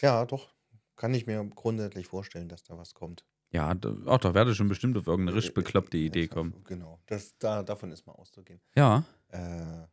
[0.00, 0.48] Ja, doch.
[0.96, 3.24] Kann ich mir grundsätzlich vorstellen, dass da was kommt.
[3.50, 6.28] Ja, da, ach, da werde ich schon bestimmt auf irgendeine richtig bekloppte Äh, Idee äh,
[6.28, 6.54] kommen.
[6.64, 8.60] Genau, das, da, davon ist mal auszugehen.
[8.74, 9.86] Ja, Äh,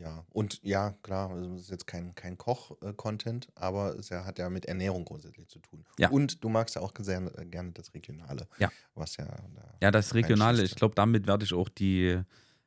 [0.00, 4.38] ja, und ja, klar, also es ist jetzt kein, kein Koch-Content, aber es ja, hat
[4.38, 5.84] ja mit Ernährung grundsätzlich zu tun.
[5.98, 6.10] Ja.
[6.10, 8.46] Und du magst ja auch sehr, gerne das Regionale.
[8.58, 8.70] Ja.
[8.94, 9.38] Was ja da.
[9.80, 12.20] ja, das Regionale, ich glaube, damit werde ich auch die,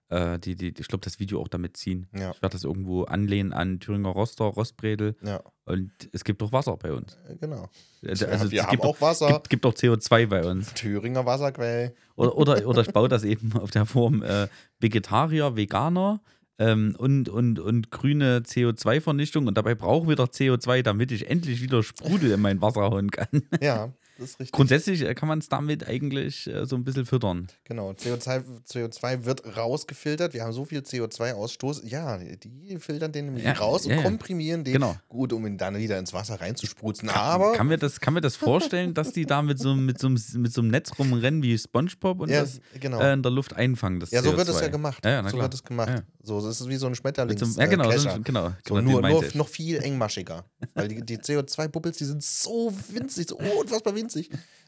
[0.09, 2.07] äh, die, die, ich glaube, das Video auch damit ziehen.
[2.13, 6.51] Ja, Ich werde das irgendwo anlehnen an Thüringer Roster, Rostbredel ja, und es gibt doch
[6.51, 7.17] Wasser bei uns.
[7.29, 7.69] äh, genau.
[8.05, 9.27] Also, es wir haben gibt auch doch, Wasser.
[9.27, 10.73] gibt, gibt doch CO2 bei uns.
[10.73, 11.95] Thüringer Wasserquell.
[12.15, 14.47] Oder, oder, oder ich baue das eben auf der Form äh,
[14.79, 16.19] Vegetarier, Veganer
[16.61, 21.61] ähm, und, und, und grüne CO2-Vernichtung und dabei brauche ich wieder CO2, damit ich endlich
[21.61, 23.41] wieder Sprudel in mein Wasser hauen kann.
[23.59, 24.51] Ja, ist richtig.
[24.51, 27.47] Grundsätzlich äh, kann man es damit eigentlich äh, so ein bisschen füttern.
[27.65, 30.33] Genau, CO2, CO2 wird rausgefiltert.
[30.33, 31.85] Wir haben so viel CO2-Ausstoß.
[31.85, 34.03] Ja, die filtern den nämlich Ja, raus und ja, ja.
[34.03, 34.95] komprimieren den Genau.
[35.09, 37.09] gut, um ihn dann wieder ins Wasser reinzuspruzen.
[37.09, 40.07] Aber Kann mir das, kann mir das vorstellen, dass die da mit so, mit so,
[40.07, 42.99] einem, mit so einem Netz rumrennen wie Spongebob und das genau.
[42.99, 43.99] äh, in der Luft einfangen?
[43.99, 44.51] Das ja, so wird CO2?
[44.51, 45.03] es ja gemacht.
[45.03, 46.03] So wird es gemacht.
[46.23, 48.49] So, das ist wie so ein so, einem- ja, genau, äh, so, genau.
[48.67, 50.45] So, genau, den nur, nur noch viel engmaschiger.
[50.75, 54.10] Weil die, die CO2-Bubbles, die sind so winzig, so unfassbar winzig.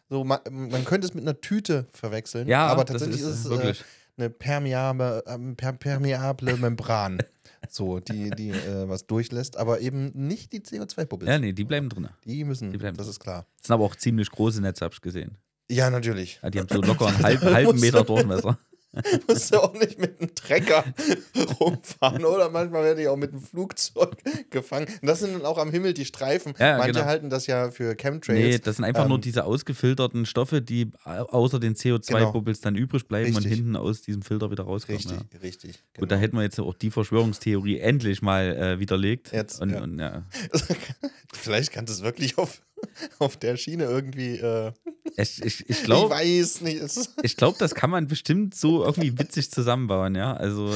[0.10, 3.46] So, man, man könnte es mit einer Tüte verwechseln, Ja, aber tatsächlich ist ist, es
[3.46, 3.84] äh, wirklich.
[4.18, 7.18] eine permeable, ähm, per, permeable Membran,
[7.70, 11.28] so, die, die äh, was durchlässt, aber eben nicht die CO2-Bubbles.
[11.30, 12.10] Ja, nee, die bleiben drin.
[12.26, 13.46] Die müssen, Die bleiben das ist klar.
[13.58, 15.38] Das sind aber auch ziemlich große Netze, habe ich gesehen.
[15.72, 16.40] Ja, natürlich.
[16.44, 18.60] Ja, die haben so locker einen halb, halben Muss- Meter Durchmesser.
[19.28, 20.84] musst du auch nicht mit einem Trecker
[21.60, 22.26] rumfahren.
[22.26, 24.16] Oder manchmal werde ich auch mit einem Flugzeug
[24.50, 24.88] gefangen.
[25.02, 26.54] Und das sind dann auch am Himmel die Streifen.
[26.60, 27.06] Ja, Manche genau.
[27.06, 28.40] halten das ja für Chemtrails.
[28.40, 32.76] Nee, das sind einfach nur Ähm, diese ausgefilterten Stoffe, die au- außer den CO2-Bubbles dann
[32.76, 33.54] übrig bleiben und Richtig.
[33.56, 34.98] hinten aus diesem Filter wieder rauskommen.
[34.98, 35.40] Richtig, Ja.
[35.40, 35.84] richtig.
[35.98, 36.22] Gut, da genau.
[36.22, 39.32] hätten wir jetzt auch die Verschwörungstheorie endlich mal äh, widerlegt.
[39.32, 39.82] Jetzt, und, ja.
[39.82, 40.02] Und.
[41.34, 42.62] Vielleicht kann das wirklich auf,
[43.20, 44.38] auf der Schiene irgendwie.
[44.38, 44.72] Äh,
[45.16, 46.82] Ich, ich, ich ich glaube, weiß nicht.
[47.22, 50.34] Ich glaub, das kann man bestimmt so irgendwie witzig zusammenbauen, ja.
[50.34, 50.76] Also,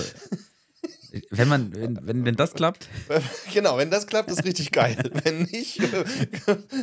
[1.32, 2.88] wenn man, wenn, wenn, wenn das klappt,
[3.54, 4.95] genau, wenn das klappt, ist richtig geil.
[5.23, 6.04] Wenn nicht, äh,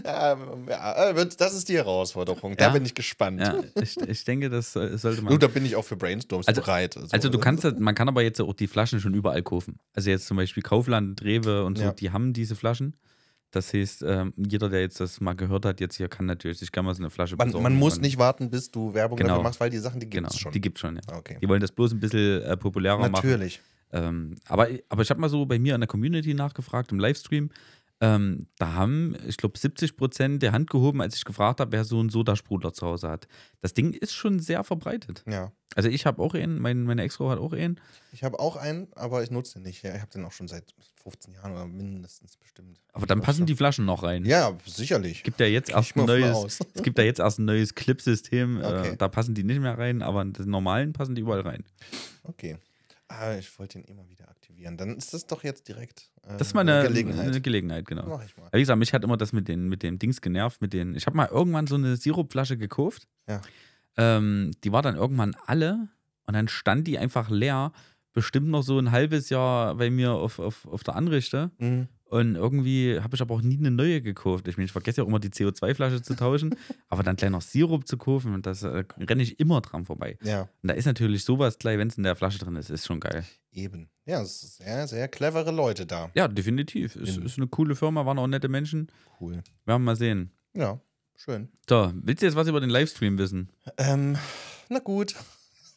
[0.05, 2.57] ähm, ja, äh, wird- das ist die Herausforderung.
[2.57, 2.71] Da Ja.
[2.73, 3.41] bin ich gespannt.
[3.41, 5.33] ja, ich, ich denke, das soll- sollte man.
[5.33, 6.97] Du, da bin ich auch für Brainstorms Also- bereit.
[7.13, 9.79] Also du kannst, halt- man kann aber jetzt auch die Flaschen schon überall kaufen.
[9.93, 12.97] Also jetzt zum Beispiel Kaufland, Rewe und so, die haben diese Flaschen.
[13.55, 16.73] Das heißt, ähm, jeder, der jetzt das mal gehört hat, jetzt hier kann natürlich sich
[16.73, 17.63] gerne mal so eine Flasche Man, besorgen.
[17.63, 19.29] man muss nicht warten, bis du Werbung Genau.
[19.31, 20.51] dafür machst, weil die Sachen, die gibt Genau, es schon.
[20.53, 21.03] die gibt schon, ja.
[21.17, 21.39] okay.
[21.41, 23.13] Die wollen das bloß ein bisschen äh, populärer machen.
[23.13, 23.61] Natürlich.
[23.93, 27.51] Ähm, aber, aber ich habe mal so bei mir in der Community nachgefragt, im Livestream.
[28.01, 31.85] Ähm, da haben, ich glaube, 70 Prozent der Hand gehoben, als ich gefragt habe, wer
[31.85, 33.29] so einen Sodasprudler zu Hause hat.
[33.61, 35.25] Das Ding ist schon sehr verbreitet.
[35.29, 35.53] Ja.
[35.77, 37.81] Also ich habe auch einen, mein, meine Ex-Frau hat auch einen.
[38.13, 39.83] Ich habe auch einen, aber ich nutze den nicht.
[39.83, 42.81] Ich habe den auch schon seit 15 Jahren oder mindestens bestimmt.
[42.93, 44.25] Aber dann passen die Flaschen noch rein.
[44.25, 45.19] Ja, sicherlich.
[45.19, 48.59] Es gibt ja jetzt erst ein neues, es gibt ja jetzt erst ein neues Clip-System.
[48.59, 48.89] Okay.
[48.91, 51.65] Äh, da passen die nicht mehr rein, aber in den normalen passen die überall rein.
[52.23, 52.57] Okay.
[53.21, 54.77] Ah, ich wollte ihn immer wieder aktivieren.
[54.77, 57.29] Dann ist das doch jetzt direkt äh, Das ist mal eine Gelegenheit.
[57.29, 58.07] Eine Gelegenheit, genau.
[58.07, 58.49] Mach ich mal.
[58.53, 60.61] Wie gesagt, mich hat immer das mit, den, mit dem Dings genervt.
[60.61, 63.09] Mit den, ich habe mal irgendwann so eine Sirupflasche gekauft.
[63.29, 63.41] Ja.
[63.97, 65.89] Ähm, die war dann irgendwann alle
[66.27, 67.73] und dann stand die einfach leer.
[68.13, 71.51] Bestimmt noch so ein halbes Jahr bei mir auf, auf, auf der Anrichte.
[71.59, 71.89] Mhm.
[72.15, 74.47] Und irgendwie habe ich aber auch nie eine neue gekauft.
[74.47, 76.55] Ich, meine, ich vergesse ja auch immer die CO2-Flasche zu tauschen.
[76.89, 80.17] aber dann gleich noch Sirup zu kaufen, und das äh, renne ich immer dran vorbei.
[80.23, 82.87] Ja, Und da ist natürlich sowas gleich, wenn es in der Flasche drin ist, ist
[82.87, 83.25] schon geil.
[83.51, 83.89] eben.
[84.07, 86.09] Ja, sehr, sehr clevere Leute da.
[86.15, 86.95] Ja, definitiv.
[86.95, 88.93] Ist, ist eine coole Firma, waren auch nette Menschen.
[89.21, 89.43] Cool.
[89.65, 90.31] Wir mal sehen.
[90.53, 90.79] Ja,
[91.17, 91.49] schön.
[91.69, 93.49] So, willst du jetzt was über den Livestream wissen?
[93.77, 94.17] Ähm,
[94.69, 95.17] na gut.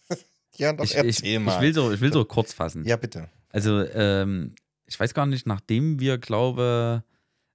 [0.57, 1.55] ja, doch, ich, erzähl ich, mal.
[1.55, 2.85] ich, will so, ich will so kurz fassen.
[2.85, 3.27] ja, bitte.
[3.49, 4.53] Also, ähm,
[4.87, 7.03] ich weiß gar nicht, nachdem wir, glaube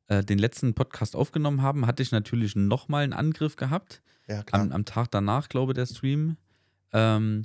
[0.09, 4.03] äh, den letzten Podcast aufgenommen haben, hatte ich natürlich nochmal einen Angriff gehabt.
[4.29, 4.63] Ja, klar.
[4.63, 6.37] Am, am Tag danach, glaube ich, der Stream.
[6.93, 7.45] Ähm,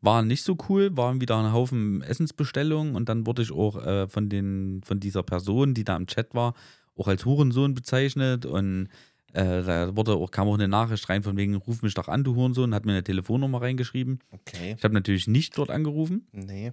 [0.00, 4.08] war nicht so cool, waren wieder ein Haufen Essensbestellungen und dann wurde ich auch äh,
[4.08, 6.54] von, den, von dieser Person, die da im Chat war,
[6.96, 8.88] auch als Hurensohn bezeichnet und
[9.32, 12.24] äh, da wurde auch, kam auch eine Nachricht rein von wegen, ruf mich doch an,
[12.24, 14.20] du Hurensohn, hat mir eine Telefonnummer reingeschrieben.
[14.30, 14.74] okay.
[14.78, 16.26] Ich habe natürlich nicht dort angerufen.
[16.32, 16.72] Nee.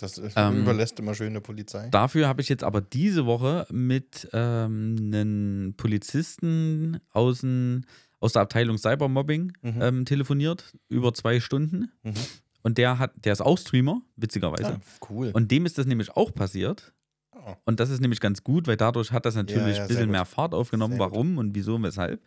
[0.00, 1.88] Das Ähm, überlässt immer schön der Polizei.
[1.90, 7.82] Dafür habe ich jetzt aber diese Woche mit ähm, einem Polizisten aus, dem-
[8.18, 9.78] aus der Abteilung Cybermobbing Mhm.
[9.82, 11.90] ähm, telefoniert, über zwei Stunden.
[12.02, 12.14] Mhm.
[12.62, 14.74] Und der hat, der ist auch Streamer, witzigerweise.
[14.74, 15.30] Ah, cool.
[15.32, 16.92] Und dem ist das nämlich auch passiert.
[17.32, 17.54] Oh.
[17.64, 20.06] Und das ist nämlich ganz gut, weil dadurch hat das natürlich ja, ein sehr bisschen
[20.06, 20.12] gut.
[20.12, 21.12] mehr Fahrt aufgenommen, Sehr gut.
[21.14, 22.20] warum und wieso und weshalb.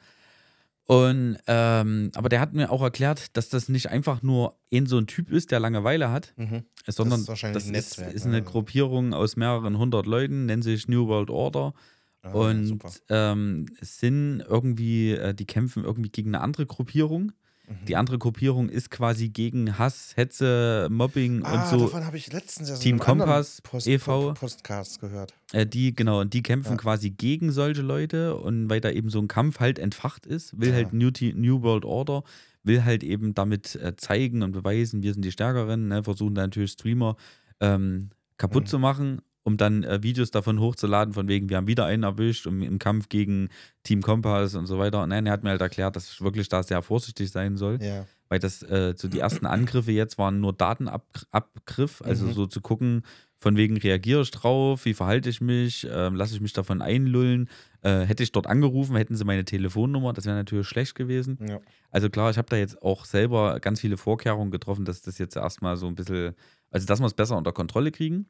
[0.85, 4.97] Und ähm, aber der hat mir auch erklärt, dass das nicht einfach nur ein so
[4.97, 6.63] ein Typ ist, der Langeweile hat, Mhm.
[6.87, 8.31] sondern ist wahrscheinlich das ein ist, Netzwerk, ist ne?
[8.37, 11.73] eine Gruppierung aus mehreren hundert Leuten, nennt sich New World Order.
[12.21, 17.33] Ah, und ähm, sind irgendwie, äh, die kämpfen irgendwie gegen eine andere Gruppierung.
[17.81, 17.85] Mhm.
[17.85, 21.85] Die andere Gruppierung ist quasi gegen Hass, Hetze, Mobbing ah, und so.
[21.85, 24.33] davon habe ich letztens ja so Team Kompass Post, e.V..
[24.33, 25.33] Postcast gehört.
[25.51, 26.77] Äh, die, genau, und die kämpfen Ja.
[26.77, 30.69] quasi gegen solche Leute und weil da eben so ein Kampf halt entfacht ist, will
[30.69, 30.75] Ja.
[30.75, 32.23] halt New, New World Order,
[32.63, 36.41] will halt eben damit äh, zeigen und beweisen, wir sind die Stärkeren, ne, versuchen da
[36.43, 37.17] natürlich Streamer
[37.59, 38.67] ähm, kaputt Mhm.
[38.67, 42.47] zu machen, um dann äh, Videos davon hochzuladen, von wegen, wir haben wieder einen erwischt
[42.47, 43.49] um, im Kampf gegen
[43.83, 45.05] Team Kompass und so weiter.
[45.05, 48.05] Nein, er hat mir halt erklärt, dass ich wirklich da sehr vorsichtig sein soll Ja.
[48.29, 52.33] weil das äh, so die ersten Angriffe jetzt waren nur Datenabgriff, also Mhm.
[52.33, 53.03] so zu gucken,
[53.37, 57.49] von wegen reagiere ich drauf, wie verhalte ich mich, ähm, lasse ich mich davon einlullen,
[57.81, 61.37] äh, hätte ich dort angerufen, hätten sie meine Telefonnummer, das wäre natürlich schlecht gewesen.
[61.45, 61.59] ja.
[61.91, 65.35] Also klar, ich habe da jetzt auch selber ganz viele Vorkehrungen getroffen, dass das jetzt
[65.35, 66.33] erstmal so ein bisschen,
[66.71, 68.27] also dass wir es besser unter Kontrolle kriegen.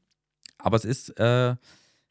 [0.63, 1.55] Aber es ist, äh,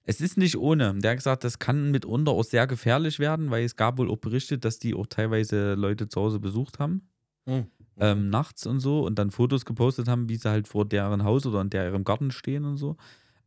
[0.05, 0.95] es ist nicht ohne.
[0.99, 4.19] Der hat gesagt, das kann mitunter auch sehr gefährlich werden, weil es gab wohl auch
[4.19, 7.09] Berichte, dass die auch teilweise Leute zu Hause besucht haben
[7.47, 7.67] Mhm.
[7.99, 11.45] ähm, nachts und so und dann Fotos gepostet haben, wie sie halt vor deren Haus
[11.47, 12.97] oder in deren Garten stehen und so.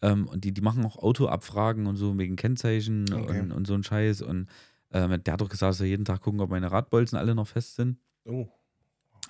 [0.01, 3.39] Ähm, und die, die machen auch Autoabfragen und so wegen Kennzeichen Okay.
[3.41, 4.21] und, und so ein Scheiß.
[4.21, 4.47] Und
[4.91, 7.47] ähm, der hat doch gesagt, dass er jeden Tag gucken, ob meine Radbolzen alle noch
[7.47, 7.99] fest sind.
[8.25, 8.47] Oh.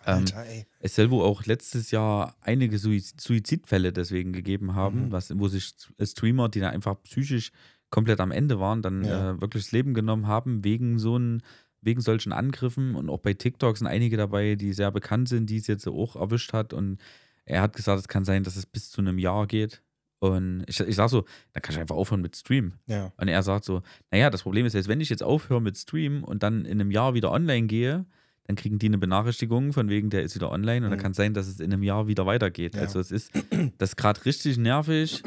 [0.06, 0.66] Ähm, Alter, ey.
[0.80, 5.12] Es soll wohl auch letztes Jahr einige Suiz- Suizidfälle deswegen gegeben haben, Mhm.
[5.12, 7.52] was, wo sich Streamer, die da einfach psychisch
[7.90, 9.32] komplett am Ende waren, dann Ja.
[9.32, 11.42] äh, wirklich das Leben genommen haben, wegen so, ein,
[11.82, 15.58] wegen solchen Angriffen und auch bei TikTok sind einige dabei, die sehr bekannt sind, die
[15.58, 17.00] es jetzt auch erwischt hat und
[17.46, 19.82] er hat gesagt, es kann sein, dass es bis zu einem Jahr geht.
[20.20, 22.74] Und ich, ich sag so, dann kann ich einfach aufhören mit Stream.
[22.88, 23.12] Ja.
[23.18, 26.24] Und er sagt so, naja, das Problem ist jetzt, wenn ich jetzt aufhöre mit Stream
[26.24, 28.06] und dann in einem Jahr wieder online gehe,
[28.48, 31.04] dann kriegen die eine Benachrichtigung von wegen, der ist wieder online und dann Mhm.
[31.04, 32.76] kann es sein, dass es in einem Jahr wieder weitergeht.
[32.76, 32.82] Ja.
[32.82, 33.32] Also es ist
[33.78, 35.24] das ist gerade richtig nervig.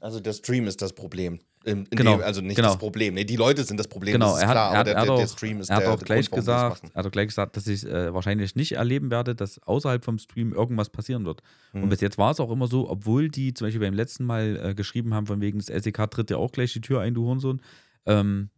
[0.00, 1.38] Also der Stream ist das Problem.
[1.62, 2.68] In, in Genau, dem, also nicht genau.
[2.68, 3.12] das Problem.
[3.14, 4.94] Nee, die Leute sind das Problem, Genau, das er hat, klar, er hat, aber er
[4.94, 6.94] der, hat der, auch, der Stream ist er hat der, auch gleich Grund, gesagt, er
[6.94, 10.54] hat auch gleich gesagt, dass ich äh, wahrscheinlich nicht erleben werde, dass außerhalb vom Stream
[10.54, 11.42] irgendwas passieren wird.
[11.74, 11.82] Mhm.
[11.82, 14.58] Und bis jetzt war es auch immer so, obwohl die zum Beispiel beim letzten Mal
[14.70, 17.24] äh, geschrieben haben, von wegen das SEK tritt ja auch gleich die Tür ein, du
[17.26, 17.60] Hurensohn,
[18.06, 18.48] ähm,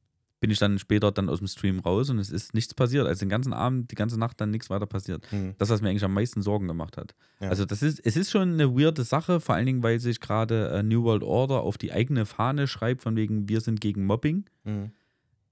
[0.43, 3.07] bin ich dann später dann aus dem Stream raus und es ist nichts passiert.
[3.07, 5.25] Also den ganzen Abend, die ganze Nacht dann nichts weiter passiert.
[5.31, 5.55] Hm.
[5.57, 7.15] Das, was mir eigentlich am meisten Sorgen gemacht hat.
[7.39, 7.49] Ja.
[7.49, 10.71] Also das ist, es ist schon eine weirde Sache, vor allen Dingen, weil sich gerade
[10.71, 14.45] äh, New World Order auf die eigene Fahne schreibt, von wegen, wir sind gegen Mobbing
[14.65, 14.91] Hm.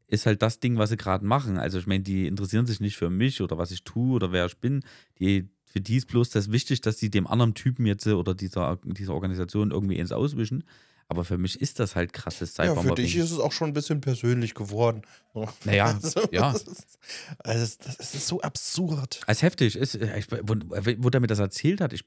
[0.09, 1.57] ist halt das Ding, was sie gerade machen.
[1.57, 4.47] Also ich meine, die interessieren sich nicht für mich oder was ich tue oder wer
[4.47, 4.83] ich bin.
[5.21, 8.81] Die, für die ist bloß das wichtig, dass sie dem anderen Typen jetzt oder dieser,
[8.83, 10.65] dieser Organisation irgendwie ins Auswischen.
[11.11, 13.05] Aber für mich ist das halt krasses Ja, für Cybermobbing.
[13.05, 15.03] dich ist es auch schon ein bisschen persönlich geworden.
[15.35, 15.49] So.
[15.65, 16.53] Naja, Also, ja.
[16.53, 16.99] Das ist,
[17.41, 19.21] also das, ist so absurd.
[19.27, 20.55] Als heftig ist, äh, ich, wo,
[20.99, 22.05] wo der mir das erzählt hat, ich,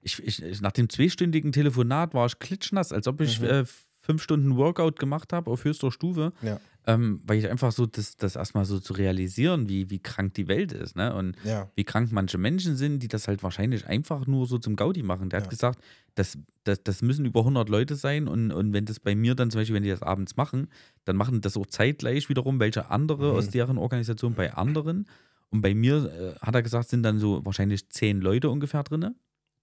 [0.00, 3.46] ich, ich, nach dem zweistündigen Telefonat war ich klitschnass, als ob ich Mhm.
[3.46, 3.64] äh,
[4.00, 6.32] fünf Stunden Workout gemacht habe auf höchster Stufe.
[6.40, 6.58] Ja.
[6.88, 10.48] Ähm, weil ich einfach so, das, das erstmal so zu realisieren, wie, wie krank die
[10.48, 11.14] Welt ist, ne?
[11.14, 11.70] Und Ja.
[11.76, 15.28] wie krank manche Menschen sind, die das halt wahrscheinlich einfach nur so zum Gaudi machen.
[15.28, 15.44] Der Ja.
[15.44, 15.80] hat gesagt,
[16.14, 19.50] das, das, das müssen über 100 Leute sein und, und wenn das bei mir dann
[19.50, 20.68] zum Beispiel, wenn die das abends machen,
[21.04, 23.36] dann machen das auch zeitgleich wiederum welche andere Mhm.
[23.36, 25.06] aus deren Organisation bei anderen.
[25.50, 29.14] Und bei mir, äh, hat er gesagt, sind dann so wahrscheinlich zehn Leute ungefähr drin.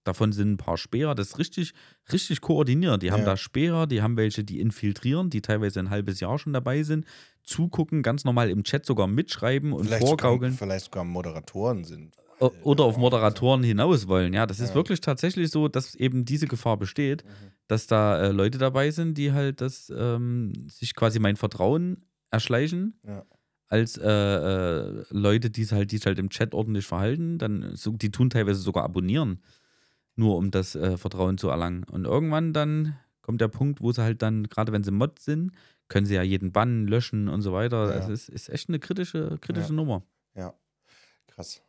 [0.06, 1.74] Davon sind ein paar Speer, das ist richtig,
[2.12, 3.02] richtig koordiniert.
[3.02, 3.26] Die haben Ja.
[3.26, 7.06] da Speer, die haben welche, die infiltrieren, die teilweise ein halbes Jahr schon dabei sind,
[7.42, 10.52] zugucken, ganz normal im Chat sogar mitschreiben und Vielleicht sogar, vorgaukeln.
[10.52, 12.14] vielleicht sogar Moderatoren sind.
[12.38, 14.32] O- Oder auf Moderatoren hinaus wollen.
[14.32, 14.74] Ja, das ist Ja.
[14.76, 17.30] wirklich tatsächlich so, dass eben diese Gefahr besteht, Mhm.
[17.66, 23.00] dass da äh, Leute dabei sind, die halt das ähm, sich quasi mein Vertrauen erschleichen,
[23.06, 23.24] Ja.
[23.68, 27.38] als äh, äh, Leute, die es halt, die sich halt im Chat ordentlich verhalten.
[27.38, 29.40] Dann so, die tun teilweise sogar abonnieren,
[30.16, 31.84] nur um das äh, Vertrauen zu erlangen.
[31.84, 35.52] Und irgendwann dann kommt der Punkt, wo sie halt dann, gerade wenn sie Mod sind,
[35.88, 37.90] können sie ja jeden bannen, löschen und so weiter.
[37.90, 37.96] Ja.
[37.98, 39.74] Das ist, ist echt eine kritische, kritische Ja.
[39.74, 40.02] Nummer.
[40.34, 40.54] Ja.
[41.28, 41.62] Krass.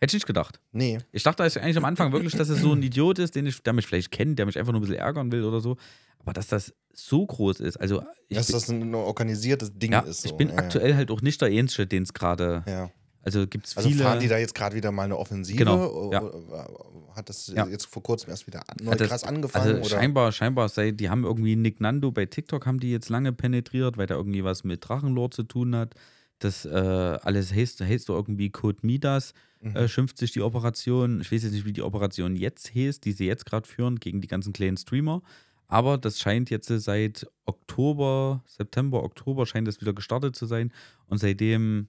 [0.00, 0.60] Hätte ich nicht gedacht.
[0.70, 0.98] Nee.
[1.10, 3.72] Ich dachte eigentlich am Anfang wirklich, dass es so ein Idiot ist, den ich, der
[3.72, 5.76] mich vielleicht kennt, der mich einfach nur ein bisschen ärgern will oder so.
[6.20, 10.00] Aber dass das so groß ist, also ich, dass bin, das ein organisiertes Ding ja,
[10.00, 10.22] ist.
[10.22, 10.28] So.
[10.28, 12.90] ich bin ja, aktuell halt auch nicht der Einzige, den es gerade, ja.
[13.22, 14.02] Also gibt es Also viele.
[14.04, 15.56] fahren die da jetzt gerade wieder mal eine Offensive?
[15.58, 16.22] Genau, ja.
[16.22, 16.68] Oder
[17.14, 17.66] Hat das Ja.
[17.66, 19.66] jetzt vor kurzem erst wieder neu das- krass angefangen?
[19.66, 19.88] also oder?
[19.88, 23.96] scheinbar, scheinbar sei, die haben irgendwie Nick Nando bei TikTok haben die jetzt lange penetriert,
[23.98, 25.94] weil da irgendwie was mit Drachenlord zu tun hat.
[26.38, 29.74] Das äh, alles heißt, heißt so irgendwie Code Midas, Mhm.
[29.74, 31.20] äh, schimpft sich die Operation.
[31.20, 34.20] Ich weiß jetzt nicht, wie die Operation jetzt heißt, die sie jetzt gerade führen gegen
[34.20, 35.20] die ganzen kleinen Streamer.
[35.66, 40.72] Aber das scheint jetzt seit Oktober, September, Oktober scheint das wieder gestartet zu sein.
[41.06, 41.88] Und seitdem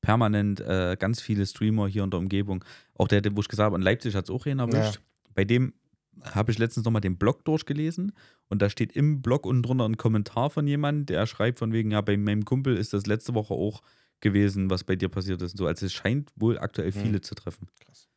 [0.00, 2.64] permanent äh, ganz viele Streamer hier in der Umgebung.
[2.94, 5.00] Auch der, wo ich gesagt habe, in Leipzig hat es auch einen erwischt.
[5.34, 5.72] Bei dem
[6.22, 8.12] habe ich letztens nochmal den Blog durchgelesen
[8.48, 11.92] und da steht im Blog unten drunter ein Kommentar von jemandem, der schreibt von wegen,
[11.92, 13.82] ja, bei meinem Kumpel ist das letzte Woche auch
[14.20, 15.52] gewesen, was bei dir passiert ist.
[15.52, 17.00] und So, also es scheint wohl aktuell Hm.
[17.02, 17.68] viele zu treffen.
[17.84, 18.08] Krass.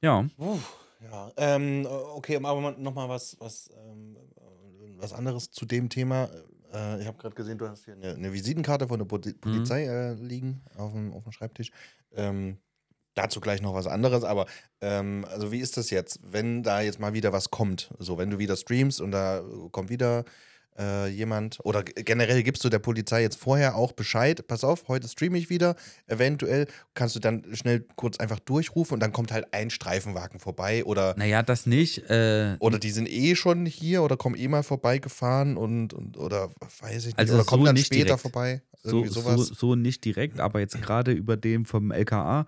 [0.00, 0.58] Ja, Puh,
[1.04, 4.16] ja, ähm, okay, aber nochmal was, was, ähm,
[4.98, 6.28] was anderes zu dem Thema.
[6.72, 9.84] Äh, ich habe gerade gesehen, du hast hier eine, eine Visitenkarte von der Poli- Polizei
[9.84, 11.70] äh, liegen auf dem, auf dem Schreibtisch.
[12.12, 12.58] Ähm,
[13.14, 14.46] dazu gleich noch was anderes, aber
[14.80, 17.92] ähm, also wie ist das jetzt, wenn da jetzt mal wieder was kommt?
[17.98, 20.24] So, wenn du wieder streamst und da kommt wieder
[20.78, 25.08] äh, jemand oder generell gibst du der Polizei jetzt vorher auch Bescheid, pass auf, heute
[25.08, 29.52] streame ich wieder, eventuell kannst du dann schnell kurz einfach durchrufen und dann kommt halt
[29.52, 31.98] ein Streifenwagen vorbei oder naja, das nicht.
[32.10, 36.50] Äh, oder die sind eh schon hier oder kommen eh mal vorbeigefahren und, und oder
[36.80, 37.18] weiß ich nicht.
[37.18, 38.22] Also oder so kommen dann nicht später direkt.
[38.22, 38.62] vorbei.
[38.82, 42.46] so, so, so nicht direkt, aber jetzt gerade über dem vom LKA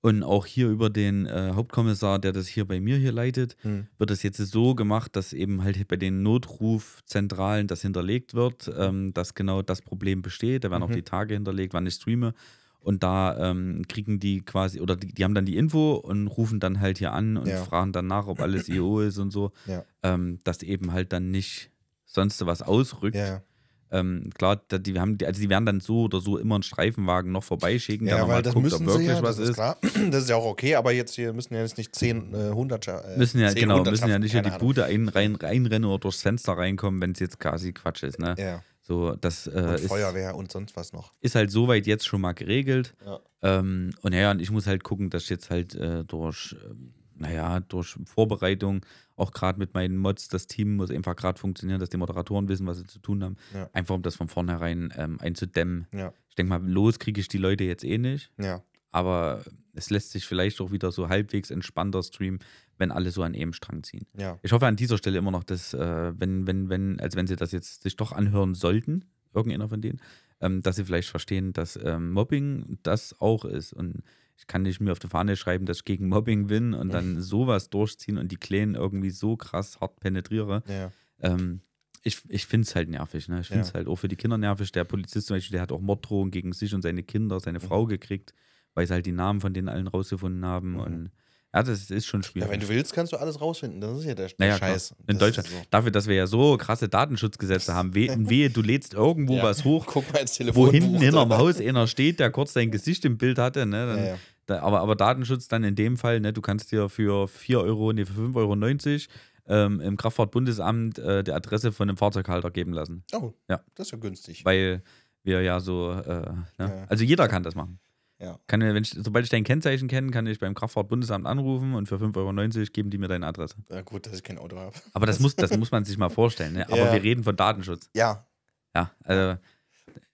[0.00, 3.86] und auch hier über den äh, Hauptkommissar, der das hier bei mir hier leitet, Hm.
[3.98, 9.12] wird es jetzt so gemacht, dass eben halt bei den Notrufzentralen das hinterlegt wird, ähm,
[9.14, 10.64] dass genau das Problem besteht.
[10.64, 10.94] Da werden auch Mhm.
[10.94, 12.34] die Tage hinterlegt, wann ich streame.
[12.80, 16.60] Und da ähm, kriegen die quasi, oder die, die haben dann die Info und rufen
[16.60, 17.64] dann halt hier an und Ja.
[17.64, 19.84] fragen dann nach, ob alles IO ist und so, Ja.
[20.04, 21.70] ähm, dass eben halt dann nicht
[22.06, 23.16] sonst was ausrückt.
[23.16, 23.42] Ja,
[23.90, 27.44] Ähm, klar, die haben, also die werden dann so oder so immer einen Streifenwagen noch
[27.44, 29.76] vorbeischicken, der ja nochmal weil das guckt, ob müssen wirklich sie ja, was ist klar.
[30.10, 32.88] Das ist ja auch okay, aber jetzt hier müssen ja jetzt nicht 10, äh, 100
[32.88, 34.50] äh, Müssen ja, 10 genau, müssen ja nicht in die.
[34.58, 38.34] Bude ein, rein, reinrennen oder durchs Fenster reinkommen, wenn es jetzt quasi Quatsch ist, ne?
[38.38, 41.12] Ja, So, das äh, Und ist, Feuerwehr und sonst was noch.
[41.20, 42.94] ist halt soweit jetzt schon mal geregelt.
[43.06, 43.20] Ja.
[43.42, 46.92] Ähm, und ja, und ich muss halt gucken, dass ich jetzt halt äh, durch, ähm,
[47.18, 48.84] naja, durch Vorbereitung,
[49.16, 52.66] auch gerade mit meinen Mods, das Team muss einfach gerade funktionieren, dass die Moderatoren wissen,
[52.66, 53.36] was sie zu tun haben.
[53.52, 53.68] Ja.
[53.72, 55.86] Einfach um das von vornherein ähm, einzudämmen.
[55.92, 56.12] Ja.
[56.28, 58.30] Ich denke mal, los kriege ich die Leute jetzt eh nicht.
[58.38, 58.62] Ja.
[58.90, 59.42] Aber
[59.74, 62.40] es lässt sich vielleicht auch wieder so halbwegs entspannter streamen,
[62.78, 64.06] wenn alle so an einem Strang ziehen.
[64.16, 64.38] Ja.
[64.42, 67.36] Ich hoffe an dieser Stelle immer noch, dass, äh, wenn, wenn, wenn, als wenn sie
[67.36, 69.04] das jetzt sich doch anhören sollten,
[69.34, 70.00] irgendeiner von denen,
[70.40, 73.72] ähm, dass sie vielleicht verstehen, dass ähm, Mobbing das auch ist.
[73.72, 74.02] Und
[74.38, 77.20] ich kann nicht mir auf die Fahne schreiben, dass ich gegen Mobbing bin und dann
[77.20, 80.62] sowas durchziehen und die Kleinen irgendwie so krass hart penetriere.
[80.68, 80.92] Ja.
[81.20, 81.60] Ähm,
[82.04, 83.28] ich ich finde es halt nervig.
[83.28, 83.40] Ne?
[83.40, 83.74] Ich finde es Ja.
[83.74, 84.70] halt auch für die Kinder nervig.
[84.72, 87.62] Der Polizist zum Beispiel, der hat auch Morddrohungen gegen sich und seine Kinder, seine Mhm.
[87.64, 88.32] Frau gekriegt,
[88.74, 90.74] weil sie halt die Namen von denen allen rausgefunden haben.
[90.74, 90.80] Mhm.
[90.80, 91.10] Und
[91.54, 92.46] ja, das ist schon schwierig.
[92.48, 93.80] ja, wenn du willst, kannst du alles rausfinden.
[93.80, 94.70] Das ist ja der, der Naja, klar.
[94.70, 94.94] Scheiß.
[95.06, 95.48] In Das Deutschland.
[95.48, 95.56] so.
[95.70, 97.94] Dafür, dass wir ja so krasse Datenschutzgesetze haben.
[97.94, 99.42] Wehe, wehe du lädst irgendwo Ja.
[99.44, 100.72] was hoch, Guck mal ins wo Telefonbuch.
[100.72, 101.32] hinten hinterm.
[101.38, 103.64] Haus einer steht, der kurz sein Gesicht im Bild hatte.
[103.66, 103.86] Ne?
[103.86, 104.18] Dann, Ja.
[104.46, 107.92] Da, aber, aber Datenschutz dann in dem Fall, ne, du kannst dir für 4 Euro,
[107.92, 109.08] nee, für 5,90
[109.50, 113.02] Euro ähm, im Kraftfahrtbundesamt äh, die Adresse von einem Fahrzeughalter geben lassen.
[113.14, 113.60] Oh, Ja.
[113.74, 114.44] das ist ja günstig.
[114.44, 114.82] Weil
[115.22, 116.86] wir ja so, äh, ne?
[116.88, 117.78] Also jeder kann das machen.
[118.20, 118.38] Ja.
[118.48, 121.96] Kann, wenn ich, sobald ich dein Kennzeichen kenne, kann ich beim Kraftfahrtbundesamt anrufen und für
[121.96, 123.54] 5,90 Euro geben die mir deine Adresse.
[123.70, 124.72] ja, gut, dass ich kein Auto habe.
[124.92, 126.54] Aber das muss, das muss man sich mal vorstellen.
[126.54, 126.66] Ne?
[126.66, 126.92] Aber Ja.
[126.92, 127.88] wir reden von Datenschutz.
[127.94, 128.26] Ja,
[128.74, 129.38] Ja, also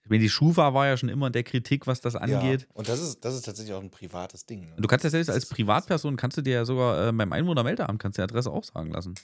[0.03, 2.61] ich meine, die Schufa war ja schon immer in der Kritik, was das angeht.
[2.61, 2.67] Ja.
[2.75, 4.61] Und das ist, das ist tatsächlich auch ein privates Ding.
[4.61, 4.75] Ne?
[4.77, 8.19] Du kannst ja selbst als Privatperson, kannst du dir ja sogar äh, beim Einwohnermeldeamt kannst
[8.19, 9.15] du die Adresse auch sagen lassen.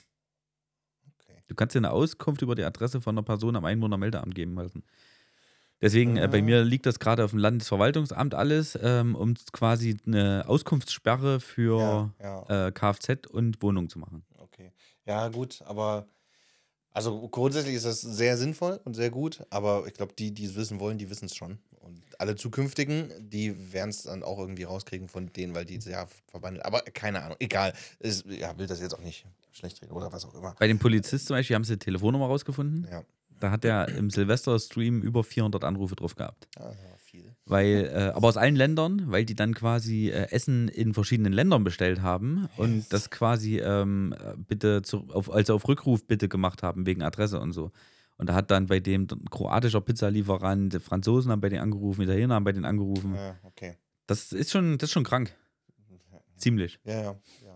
[1.20, 1.40] Okay.
[1.46, 4.82] Du kannst dir eine Auskunft über die Adresse von einer Person am Einwohnermeldeamt geben lassen.
[5.82, 6.42] Deswegen, äh, bei Ja.
[6.44, 12.44] mir liegt das gerade auf dem Landesverwaltungsamt alles, ähm, um quasi eine Auskunftssperre für Ja,
[12.48, 12.68] ja.
[12.68, 14.24] äh, Kfz und Wohnung zu machen.
[14.38, 14.72] Okay.
[15.04, 16.06] Ja, gut, aber
[16.92, 20.54] also grundsätzlich ist das sehr sinnvoll und sehr gut, aber ich glaube, die, die es
[20.54, 21.58] wissen wollen, die wissen es schon.
[21.80, 25.86] Und alle zukünftigen, die werden es dann auch irgendwie rauskriegen von denen, weil die es
[25.86, 26.64] ja verbandeln.
[26.64, 27.72] Aber keine Ahnung, egal.
[27.98, 30.54] Ist, ja, will das jetzt auch nicht schlecht reden oder was auch immer.
[30.58, 32.86] Bei dem Polizist zum Beispiel haben sie die Telefonnummer rausgefunden.
[32.88, 33.02] Ja,
[33.42, 36.46] Da hat er im Silvester-Stream über 400 Anrufe drauf gehabt.
[36.56, 37.34] war viel.
[37.44, 41.64] Weil, äh, aber aus allen Ländern, weil die dann quasi äh, Essen in verschiedenen Ländern
[41.64, 42.88] bestellt haben und Yes.
[42.88, 47.40] das quasi ähm, äh, bitte zu, auf, also auf Rückruf bitte gemacht haben wegen Adresse
[47.40, 47.72] und so.
[48.16, 52.44] Und da hat dann bei dem kroatischer Pizzalieferant, Franzosen haben bei denen angerufen, Italiener haben
[52.44, 53.16] bei denen angerufen.
[53.16, 53.76] Ja, okay.
[54.06, 55.34] Das ist schon, das ist schon krank.
[56.36, 56.78] Ziemlich.
[56.84, 57.51] Ja, ja, ja.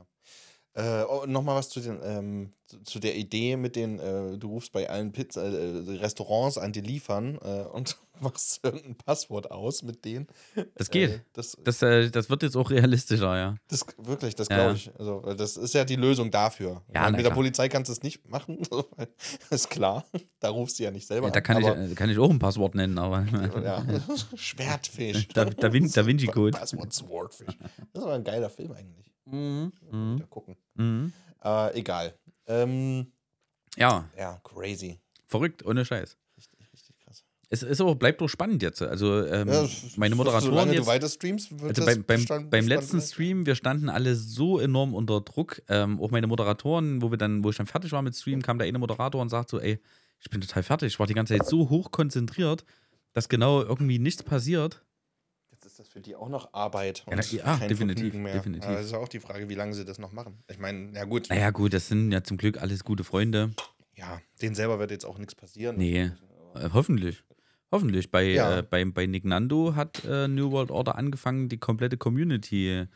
[0.76, 4.48] Äh, oh, Nochmal was zu, den, ähm, zu, zu der Idee mit den, äh, du
[4.48, 9.82] rufst bei allen Pizza, äh, Restaurants an, die liefern äh, und machst irgendein Passwort aus
[9.82, 10.26] mit denen.
[10.74, 11.10] Das geht.
[11.10, 13.56] Äh, das, Das, äh, das wird jetzt auch realistischer, ja.
[13.68, 14.56] das wirklich, das Ja.
[14.56, 14.90] glaube ich.
[14.98, 16.82] Also, das ist ja die Lösung dafür.
[16.94, 17.30] Ja, meine, mit der.
[17.30, 18.58] Polizei kannst du es nicht machen,
[19.50, 20.04] ist klar.
[20.40, 21.84] Da rufst du ja nicht selber ja da kann, an.
[21.86, 23.24] ich, äh, kann ich auch ein Passwort nennen, aber.
[23.64, 23.82] ja.
[24.34, 25.28] Schwertfisch.
[25.28, 26.56] Da- Da Vin- Da Vinci Code.
[26.58, 27.56] Passwort Swordfish.
[27.92, 29.06] Das ist aber ein geiler Film eigentlich.
[29.26, 29.72] Mhm.
[29.90, 30.56] Mal Wieder gucken.
[30.74, 31.12] Mhm.
[31.44, 32.14] Äh, egal.
[32.46, 33.12] Ähm,
[33.76, 34.98] Ja, ja, crazy.
[35.26, 36.16] verrückt, ohne Scheiß.
[36.36, 37.24] Richtig, richtig krass.
[37.48, 38.82] Es ist aber, bleibt doch spannend jetzt.
[38.82, 40.82] Also, ähm, Ja, meine Moderatoren Solange jetzt.
[40.82, 43.06] du weiter streamst, wird Also beim, beim, Bestand- beim letzten bleiben.
[43.06, 45.62] Stream, wir standen alle so enorm unter Druck.
[45.68, 48.58] Ähm, auch meine Moderatoren, wo wir dann, wo ich dann fertig war mit Stream, kam
[48.58, 49.78] der eine Moderator und sagt so, ey,
[50.20, 50.94] ich bin total fertig.
[50.94, 52.64] Ich war die ganze Zeit so hoch konzentriert,
[53.12, 54.82] dass genau irgendwie nichts passiert.
[55.76, 57.04] Ist das für die auch noch Arbeit.
[57.06, 58.64] Ja, na, ja, definitiv, definitiv.
[58.64, 60.42] Aber das ist auch die Frage, wie lange sie das noch machen.
[60.50, 63.50] Ich meine, ja gut, Naja, gut, das sind ja zum Glück alles gute Freunde.
[63.94, 65.76] ja, denen selber wird jetzt auch nichts passieren.
[65.76, 66.12] Nee.
[66.54, 67.22] Äh, hoffentlich.
[67.70, 68.10] Hoffentlich.
[68.10, 68.60] Bei, Ja.
[68.60, 72.86] äh, bei, bei Nick Nando hat äh, New World Order angefangen, die komplette Community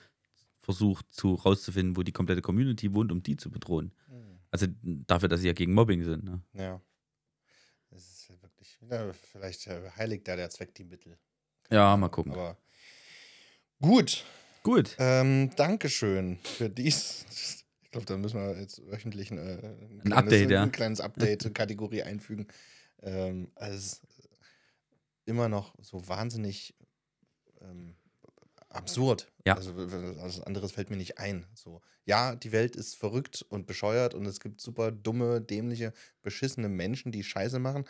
[0.58, 3.92] versucht zu rauszufinden, wo die komplette Community wohnt, um die zu bedrohen.
[4.06, 6.24] Hm, Also dafür, dass sie ja gegen Mobbing sind.
[6.24, 6.40] Ne?
[6.54, 6.80] Ja.
[7.90, 11.18] Das ist ja wirklich, ja, vielleicht äh, heiligt da der Zweck die Mittel.
[11.70, 12.32] Ja, mal gucken.
[12.32, 12.56] Aber
[13.80, 14.24] gut,
[14.62, 14.96] Gut.
[14.98, 17.64] ähm, Dankeschön für dies.
[17.82, 20.62] Ich glaube, da müssen wir jetzt wöchentlich ein, äh, ein, Update, ja.
[20.62, 22.46] ein kleines Update, Kategorie einfügen.
[23.02, 24.02] Ähm, also es ist
[25.24, 26.74] immer noch so wahnsinnig
[27.60, 27.96] ähm,
[28.68, 29.30] absurd.
[29.46, 29.56] Ja.
[29.56, 31.46] Also was anderes fällt mir nicht ein.
[31.54, 36.68] So, ja, die Welt ist verrückt und bescheuert und es gibt super dumme, dämliche, beschissene
[36.68, 37.84] Menschen, die Scheiße machen.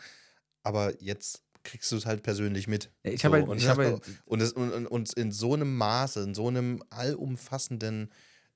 [0.63, 2.91] Aber jetzt kriegst du es halt persönlich mit.
[3.03, 5.53] Ich habe So, halt, und, ich habe halt, und, es, und, und, und in so
[5.53, 8.09] einem Maße, in so einem allumfassenden,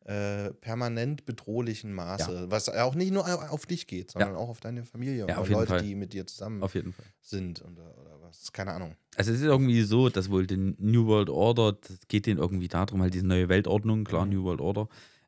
[0.06, 4.86] äh, permanent bedrohlichen Maße, was auch nicht nur auf dich geht, sondern auch auf deine
[4.86, 5.82] Familie Ja, und Leute, Fall.
[5.82, 7.06] die mit dir zusammen auf jeden Fall.
[7.22, 8.96] sind und, oder was, keine Ahnung.
[9.16, 12.68] Also es ist irgendwie so, dass wohl den New World Order, das geht denen irgendwie
[12.68, 14.34] darum, halt diese neue Weltordnung, klar, Mhm.
[14.34, 14.88] New World Order.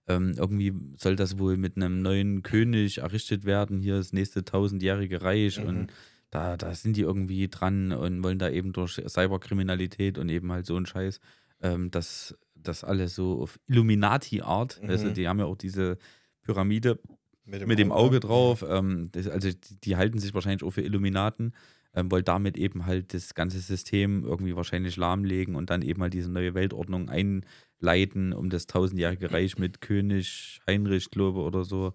[0.09, 5.21] Ähm, irgendwie soll das wohl mit einem neuen König errichtet werden, hier das nächste tausendjährige
[5.23, 5.67] Reich Mhm.
[5.67, 5.87] und
[6.29, 10.65] da, da sind die irgendwie dran und wollen da eben durch Cyberkriminalität und eben halt
[10.65, 11.19] so ein Scheiß,
[11.61, 14.81] ähm, das, das alles so auf Illuminati-Art.
[14.81, 14.89] Mhm.
[14.89, 15.97] Also die haben ja auch diese
[16.41, 16.99] Pyramide
[17.45, 18.65] Mit mit dem Auge drauf.
[18.67, 21.53] Ähm, das, also die, die halten sich wahrscheinlich auch für Illuminaten,
[21.93, 26.13] ähm, wollen damit eben halt das ganze System irgendwie wahrscheinlich lahmlegen und dann eben halt
[26.13, 31.93] diese neue Weltordnung einleiten, um das tausendjährige Reich mit König Heinrich, glaube oder so.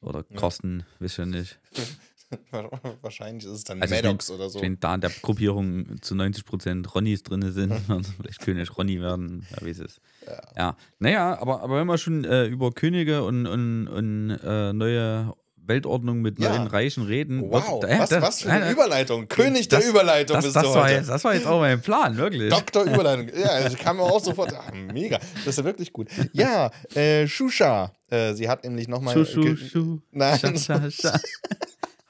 [0.00, 0.36] Oder Ja.
[0.36, 1.60] Carsten, weiß ich nicht.
[3.02, 4.60] Wahrscheinlich ist es dann Also Maddox oder so.
[4.60, 9.46] Wenn da in der Gruppierung zu 90% Ronnies drin sind, dann vielleicht König Ronny werden,
[9.50, 10.00] wer weiß es.
[10.26, 10.40] Ja.
[10.56, 15.32] Ja, naja, aber, aber wenn wir schon äh, über Könige und, und, und äh, neue
[15.64, 16.50] Weltordnung mit Ja.
[16.56, 17.40] neuen Reichen reden.
[17.48, 19.28] Wow, äh, was, das- was für eine äh, Überleitung.
[19.28, 20.94] König das- der Überleitung Das, bist das, du war heute.
[20.94, 22.50] jetzt, das war jetzt auch mein Plan, wirklich.
[22.52, 23.28] Doktor Überleitung.
[23.38, 24.52] Ja, das kam mir auch sofort.
[24.54, 25.18] Ah, mega.
[25.36, 26.08] Das ist ja wirklich gut.
[26.32, 27.92] Ja, äh, Shusha.
[28.10, 29.14] Äh, sie hat nämlich nochmal.
[29.14, 29.98] Schu, schu, schu.
[30.10, 30.36] Nein.
[30.38, 31.20] Scha, scha, scha.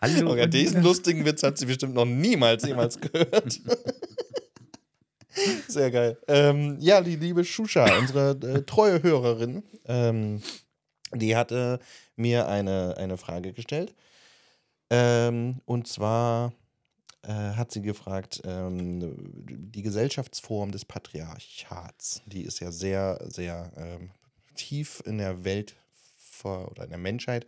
[0.03, 0.32] Hallo.
[0.32, 3.61] Okay, diesen lustigen Witz hat sie bestimmt noch niemals jemals gehört.
[5.68, 6.18] Sehr geil.
[6.26, 10.42] Ähm, ja, die liebe Shusha, unsere äh, treue Hörerin, ähm,
[11.14, 11.78] die hatte
[12.16, 13.94] mir eine, eine Frage gestellt.
[14.90, 16.53] Ähm, und zwar
[17.22, 19.14] äh, hat sie gefragt, ähm,
[19.72, 24.11] die Gesellschaftsform des Patriarchats, die ist ja sehr, sehr ähm,
[24.57, 25.76] tief in der Welt
[26.18, 27.46] ver oder in der Menschheit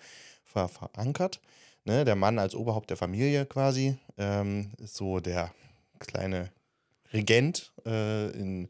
[0.54, 1.40] ver verankert.
[1.84, 2.04] Ne?
[2.04, 5.52] Der Mann als Oberhaupt der Familie quasi ähm, ist so der
[5.98, 6.50] kleine
[7.12, 8.68] Regent äh, in,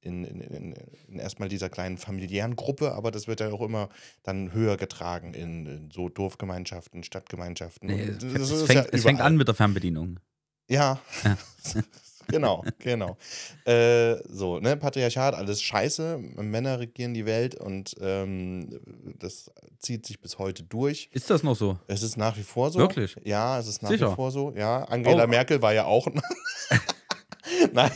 [0.00, 3.88] in, in, in, erstmal dieser kleinen familiären Gruppe, aber das wird ja auch immer
[4.22, 7.88] dann höher getragen in, in so Dorfgemeinschaften, Stadtgemeinschaften.
[7.88, 10.20] Nee, es, fängt, ja es fängt an mit der Fernbedienung.
[10.68, 11.00] Ja.
[11.24, 11.36] Ja.
[12.28, 13.16] genau, genau.
[13.64, 16.18] Äh, so, ne, Patriarchat, alles scheiße.
[16.36, 18.80] Männer regieren die Welt und ähm,
[19.18, 21.08] das zieht sich bis heute durch.
[21.12, 21.78] Ist das noch so?
[21.86, 22.78] Es ist nach wie vor so.
[22.78, 23.16] Wirklich?
[23.24, 24.12] Ja, es ist nach Sicher?
[24.12, 24.52] wie vor so.
[24.56, 25.28] Ja, Angela Oh.
[25.28, 26.06] Merkel war ja auch.
[27.72, 27.90] Nein,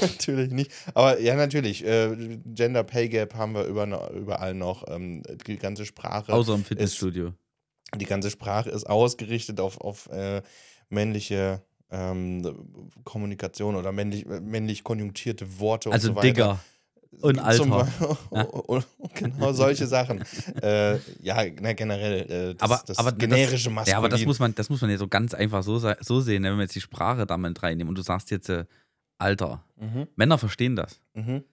[0.00, 0.70] natürlich nicht.
[0.94, 1.84] Aber ja, natürlich.
[1.84, 4.84] Äh, Gender Pay Gap haben wir über, überall noch.
[4.88, 6.32] Ähm, die ganze Sprache.
[6.32, 7.32] Außer im Fitnessstudio.
[7.96, 10.42] Die ganze Sprache ist ausgerichtet auf, auf äh,
[10.90, 12.42] männliche ähm,
[13.04, 16.26] Kommunikation oder männlich, männlich konjunktierte Worte und Also so weiter.
[16.28, 16.60] Digger
[17.22, 17.88] und Zum Alter.
[18.30, 18.84] Be-
[19.14, 20.22] genau solche Sachen.
[20.62, 22.20] äh, ja, na, generell.
[22.30, 23.92] Äh, das, Aber- das aber generische Maskulin.
[23.92, 26.42] Ja, aber das muss man, das muss man ja so ganz einfach so, so sehen,
[26.42, 28.64] ne, wenn wir jetzt die Sprache damit reinnehmen und du sagst jetzt äh,
[29.18, 29.64] Alter.
[29.76, 31.00] Mhm, Männer verstehen das.
[31.14, 31.44] mhm.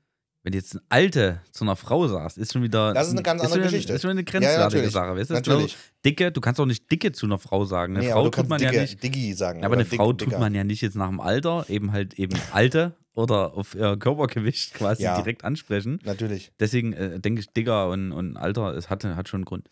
[0.44, 2.94] Wenn du jetzt ein Alte zu einer Frau sagst, ist schon wieder.
[2.94, 3.94] Das ist eine ganz andere schon, Geschichte.
[3.94, 4.92] Ist schon eine Ja, ja, grenzwertige natürlich.
[4.94, 5.16] Sache.
[5.18, 5.34] Weißt du?
[5.34, 5.72] Ist Natürlich.
[5.74, 7.98] genauso Dicke, du kannst auch nicht Dicke zu einer Frau sagen.
[7.98, 9.04] Eine Nee, Frau tut man Dicke, ja nicht.
[9.04, 9.60] Diggi sagen.
[9.60, 10.40] Ja, aber eine Dick- Frau tut Dicker.
[10.40, 14.74] man ja nicht jetzt nach dem Alter, eben halt eben Alte oder auf ihr Körpergewicht
[14.76, 15.18] quasi Ja.
[15.20, 16.00] direkt ansprechen.
[16.06, 16.52] Natürlich.
[16.60, 19.68] Deswegen äh, denke ich, Digger und, und Alter, es hat, hat schon einen Grund.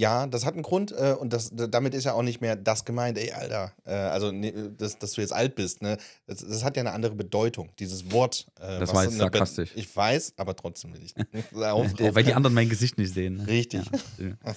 [0.00, 2.84] Ja, das hat einen Grund äh, und das, damit ist ja auch nicht mehr das
[2.84, 3.72] gemeint, ey, Alter.
[3.84, 5.96] Äh, also, nee, das, dass du jetzt alt bist, ne?
[6.28, 8.46] Das, das hat ja eine andere Bedeutung, dieses Wort.
[8.60, 9.72] Äh, Das war jetzt Be- sarkastisch.
[9.74, 11.14] Ich weiß, aber trotzdem will ich.
[11.64, 13.38] auf, Äh, Weil die anderen mein Gesicht nicht sehen.
[13.38, 13.46] Ne?
[13.48, 13.82] Richtig.
[14.18, 14.54] Ja.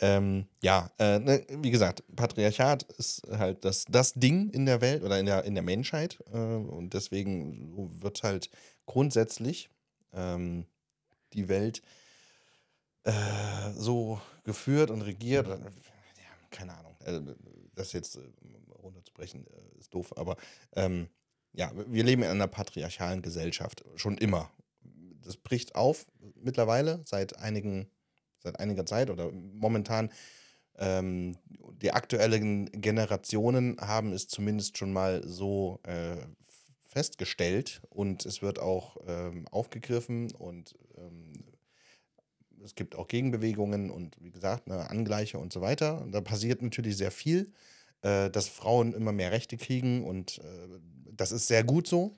[0.00, 5.02] Ähm, ja, äh, ne, wie gesagt, Patriarchat ist halt das, das Ding in der Welt
[5.02, 6.18] oder in der, in der Menschheit.
[6.32, 8.50] Äh, und deswegen wird halt
[8.86, 9.70] grundsätzlich
[10.12, 10.64] ähm,
[11.32, 11.82] die Welt
[13.04, 13.12] äh,
[13.74, 15.46] so geführt und regiert.
[15.46, 15.58] Ja,
[16.50, 16.96] keine Ahnung.
[17.04, 17.20] Äh,
[17.74, 18.20] das jetzt äh,
[18.82, 20.36] runterzubrechen äh, ist doof, aber
[20.74, 21.08] ähm,
[21.52, 23.84] ja, wir leben in einer patriarchalen Gesellschaft.
[23.96, 24.50] Schon immer.
[25.22, 27.90] Das bricht auf mittlerweile seit einigen
[28.38, 30.10] seit einiger Zeit oder momentan
[30.76, 31.36] ähm,
[31.82, 36.16] die aktuellen Generationen haben es zumindest schon mal so äh,
[36.84, 41.44] festgestellt und es wird auch ähm, aufgegriffen und ähm,
[42.64, 46.00] es gibt auch Gegenbewegungen und wie gesagt, ne, Angleiche und so weiter.
[46.00, 47.52] Und da passiert natürlich sehr viel,
[48.02, 50.68] äh, dass Frauen immer mehr Rechte kriegen und äh,
[51.12, 52.14] das ist sehr gut so.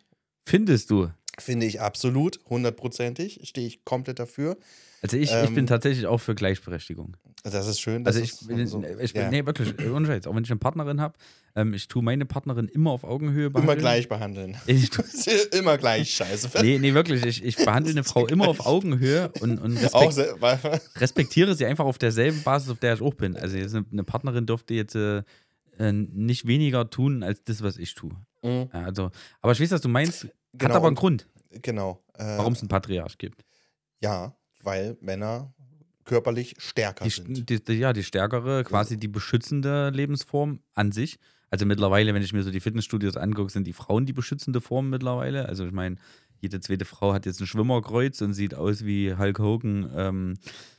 [0.47, 1.09] Findest du?
[1.39, 4.59] Finde ich absolut, hundertprozentig, stehe ich komplett dafür.
[5.03, 7.17] Also ich, ich Ähm, bin tatsächlich auch für Gleichberechtigung.
[7.43, 8.05] Das ist schön.
[8.05, 9.31] dass Also ich, bin, so- ich bin, ja.
[9.31, 11.15] nee, wirklich, ohne Scheiß, auch wenn ich eine Partnerin habe,
[11.57, 13.79] ähm, ich tue meine Partnerin immer auf Augenhöhe Immer behandeln.
[13.79, 14.57] gleich behandeln.
[14.67, 15.03] Ich tu,
[15.57, 16.51] immer gleich scheiße.
[16.63, 20.81] nee, nee, wirklich, ich, ich behandle eine Frau immer auf Augenhöhe und, und respekt, sehr,
[20.97, 23.37] respektiere sie einfach auf derselben Basis, auf der ich auch bin.
[23.37, 25.23] Also eine, Partnerin dürfte jetzt äh,
[25.79, 28.11] äh, nicht weniger tun als das, was ich tue.
[28.43, 31.27] Mhm, also, aber ich weiß, was du meinst, hat Genau, aber einen und- Grund,
[31.63, 32.03] genau.
[32.19, 33.45] Äh, warum es einen Patriarch gibt.
[34.03, 35.53] Ja, weil Männer
[36.05, 37.49] körperlich stärker Die, sind.
[37.49, 41.19] die, die, ja, die stärkere, quasi die beschützende Lebensform an sich.
[41.51, 44.89] Also mittlerweile, wenn ich mir so die Fitnessstudios angucke, sind die Frauen die beschützende Form
[44.91, 45.47] mittlerweile.
[45.49, 45.97] Also ich meine,
[46.41, 50.35] jede zweite Frau hat jetzt ein Schwimmerkreuz und sieht aus wie Hulk Hogan ähm,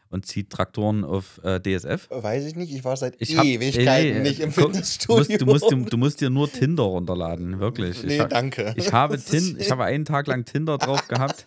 [0.09, 2.07] und zieht Traktoren auf äh, DSF.
[2.09, 5.37] Weiß ich nicht, ich war seit Ich hab- Ewigkeiten ey, nicht im guck, Fitnessstudio.
[5.37, 8.03] Du musst, du, musst du musst dir nur Tinder runterladen, wirklich.
[8.03, 8.73] Nee, ich, danke.
[8.75, 11.45] Ich habe, Tin, ich habe einen Tag lang Tinder drauf gehabt.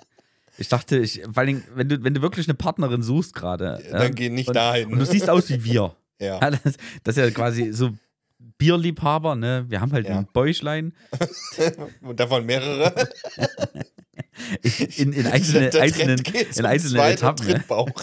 [0.59, 3.82] Ich dachte, ich, vor allem, wenn du, wenn du wirklich eine Partnerin suchst gerade.
[3.90, 4.92] Dann ja, geh nicht und, dahin.
[4.92, 5.94] Und du siehst aus wie wir.
[6.20, 6.38] Ja.
[6.40, 7.90] Ja, das, das ist ja quasi so
[8.59, 9.64] Bierliebhaber, ne?
[9.68, 10.18] Wir haben halt Ja.
[10.18, 10.94] ein Bäuchlein
[12.02, 12.94] Und davon mehrere.
[14.96, 15.70] in, in einzelnen,
[16.22, 17.48] geht in einzelnen Etappen.
[17.48, 17.64] Ne?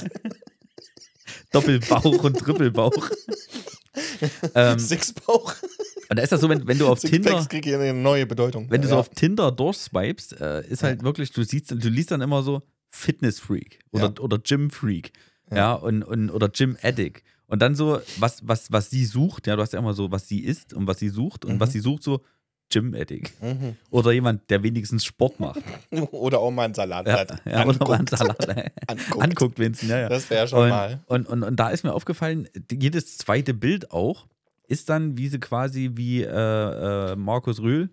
[1.53, 3.09] Doppelbauch und Trippelbauch.
[4.55, 5.53] ähm, Sixbauch.
[6.11, 7.47] Und da ist das so, wenn, wenn du auf Tinder.
[7.63, 8.69] Hier eine neue Bedeutung.
[8.69, 8.95] Wenn du ja.
[8.95, 12.61] so auf Tinder durchswipest, äh, ist halt wirklich, du siehst, du liest dann immer so
[12.89, 14.21] Fitness-Freak oder, Ja.
[14.21, 15.11] oder Gym-Freak,
[15.49, 15.73] ja, Ja.
[15.73, 17.23] und, und, oder Gym-Addict.
[17.47, 20.27] Und dann so, was, was, was sie sucht, ja, du hast ja immer so, was
[20.27, 21.59] sie isst und was sie sucht und Mhm.
[21.61, 22.21] was sie sucht, so
[22.69, 23.41] Gym-Addict.
[23.41, 23.75] Mhm.
[23.89, 25.61] Oder jemand, der wenigstens Sport macht.
[26.11, 27.41] Oder auch mal einen Salat Ja, hat.
[27.45, 28.09] ja, oder mal einen Anguckt.
[28.17, 29.23] Salat äh, Anguckt.
[29.23, 30.09] anguckt, wenigstens, ja, ja.
[30.09, 30.99] Das wäre schon Und, mal.
[31.07, 34.27] und, und, und da ist mir aufgefallen, jedes zweite Bild auch
[34.71, 37.89] ist dann, wie sie quasi wie äh, äh, Markus Rühl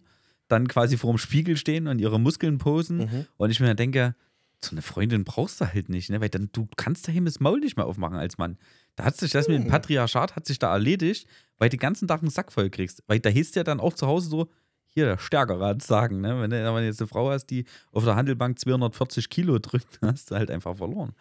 [0.46, 2.98] dann quasi vor dem Spiegel stehen und ihre Muskeln posen.
[2.98, 3.26] Mhm.
[3.36, 4.14] Und ich mir dann denke,
[4.64, 6.20] so eine Freundin brauchst du halt nicht, ne?
[6.20, 8.56] Weil dann du kannst daheim das Maul nicht mehr aufmachen als Mann.
[8.96, 9.70] Da hat sich das mit dem Hm.
[9.70, 13.02] Patriarchat hat sich da erledigt, weil du den ganzen Tag einen Sack voll kriegst.
[13.06, 14.48] Weil da hieß ja dann auch zu Hause so,
[14.88, 16.40] hier der Stärkere hat sagen, ne?
[16.40, 19.98] Wenn du wenn du jetzt eine Frau hast, die auf der Handelbank 240 Kilo drückt,
[20.02, 21.12] hast du halt einfach verloren.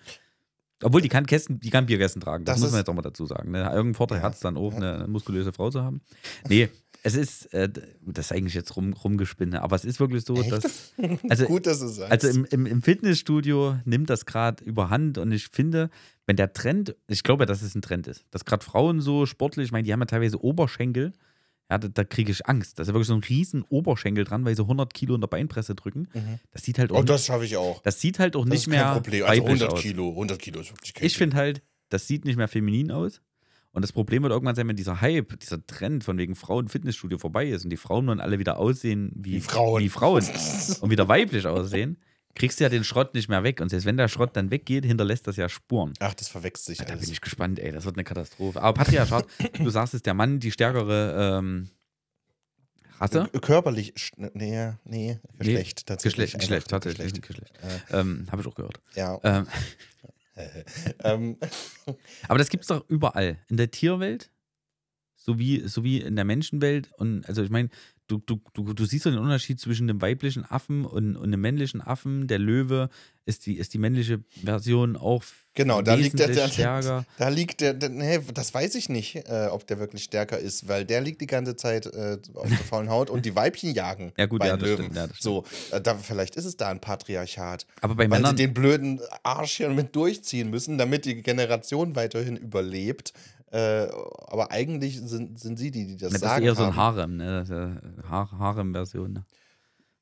[0.83, 2.45] Obwohl, die kann Kästen, die kann Bierkästen tragen.
[2.45, 3.51] Das, Das muss man jetzt auch mal dazu sagen.
[3.51, 3.63] Ne?
[3.63, 4.23] Irgendein Vorteil Ja.
[4.23, 6.01] hat es dann auch, eine muskulöse Frau zu haben.
[6.49, 6.69] Nee,
[7.03, 7.69] es ist, äh,
[8.05, 10.51] das ist eigentlich jetzt rum, rumgespinne, aber es ist wirklich so, Echt?
[10.51, 10.93] dass.
[11.29, 12.11] Also, Gut, dass es sagst.
[12.11, 15.89] also im, im, im Fitnessstudio nimmt das gerade überhand und ich finde,
[16.25, 19.65] wenn der Trend, ich glaube, dass es ein Trend ist, dass gerade Frauen so sportlich,
[19.65, 21.13] ich meine, die haben ja teilweise Oberschenkel,
[21.69, 22.77] ja, da, da kriege ich Angst.
[22.79, 25.27] Da ist ja wirklich so ein riesen Oberschenkel dran, weil sie 100 Kilo in der
[25.27, 26.07] Beinpresse drücken.
[26.13, 26.39] Mhm.
[26.51, 27.81] Das sieht halt auch, Oh, das schaffe ich auch.
[27.81, 29.23] das sieht halt auch Das nicht ist kein mehr Problem.
[29.25, 29.81] Also weiblich 100 aus.
[29.81, 30.09] Kilo.
[30.11, 33.21] 100 Kilo ist wirklich kein Ich finde halt, das sieht nicht mehr feminin aus.
[33.73, 37.19] Und das Problem wird irgendwann sein, wenn dieser Hype, dieser Trend von wegen Frauen Fitnessstudio
[37.19, 39.83] vorbei ist und die Frauen nun alle wieder aussehen wie, Wie Frauen.
[39.83, 40.23] wie Frauen
[40.81, 41.97] und wieder weiblich aussehen,
[42.37, 43.59] kriegst du ja den Schrott nicht mehr weg.
[43.61, 45.93] Und selbst wenn der Schrott dann weggeht, hinterlässt das ja Spuren.
[45.99, 47.01] Ach, das verwechselt sich Da alles.
[47.05, 48.61] bin ich gespannt, ey, das wird eine Katastrophe.
[48.61, 49.25] Aber Patriarchat,
[49.59, 51.69] du sagst es, der Mann, die stärkere ähm,
[52.99, 53.27] Rasse?
[53.31, 56.33] K- Körperlich, nee, nee, Geschlecht tatsächlich.
[56.33, 57.13] Geschlecht, Geschlecht, tatsächlich.
[57.21, 57.53] Geschlecht.
[57.91, 58.79] Äh, Ähm, Habe ich auch gehört.
[58.95, 59.19] ja.
[59.23, 59.47] Ähm,
[61.03, 61.37] Ähm,
[62.27, 63.39] Aber das gibt es doch überall.
[63.49, 64.29] In der Tierwelt,
[65.15, 66.91] sowie, sowie in der Menschenwelt.
[66.97, 67.69] Und also ich meine,
[68.07, 71.41] du, du, du, du siehst so den Unterschied zwischen dem weiblichen Affen und, und dem
[71.41, 72.27] männlichen Affen.
[72.27, 72.89] Der Löwe
[73.25, 75.23] ist die, ist die männliche Version auch
[75.57, 77.03] Genau, da liegt der, der, stärker.
[77.17, 80.67] da liegt der, der nee, das weiß ich nicht, äh, ob der wirklich stärker ist,
[80.67, 84.13] weil der liegt die ganze Zeit äh, auf der faulen Haut und die Weibchen jagen
[84.19, 84.85] Ja, gut, bei ja, Löwen.
[84.91, 88.21] stimmt, ja, so, äh, da, vielleicht ist es da ein Patriarchat, Aber bei weil sie
[88.21, 93.13] Männern, den blöden Arsch hier mit durchziehen müssen, damit die Generation weiterhin überlebt.
[93.51, 93.87] Äh,
[94.27, 96.97] aber eigentlich sind, sind sie die, die das das ist sagen eher so ein haben.
[96.97, 97.39] Harem, ne?
[97.39, 99.13] Das ist ja Har Harem-Version.
[99.13, 99.25] Ne?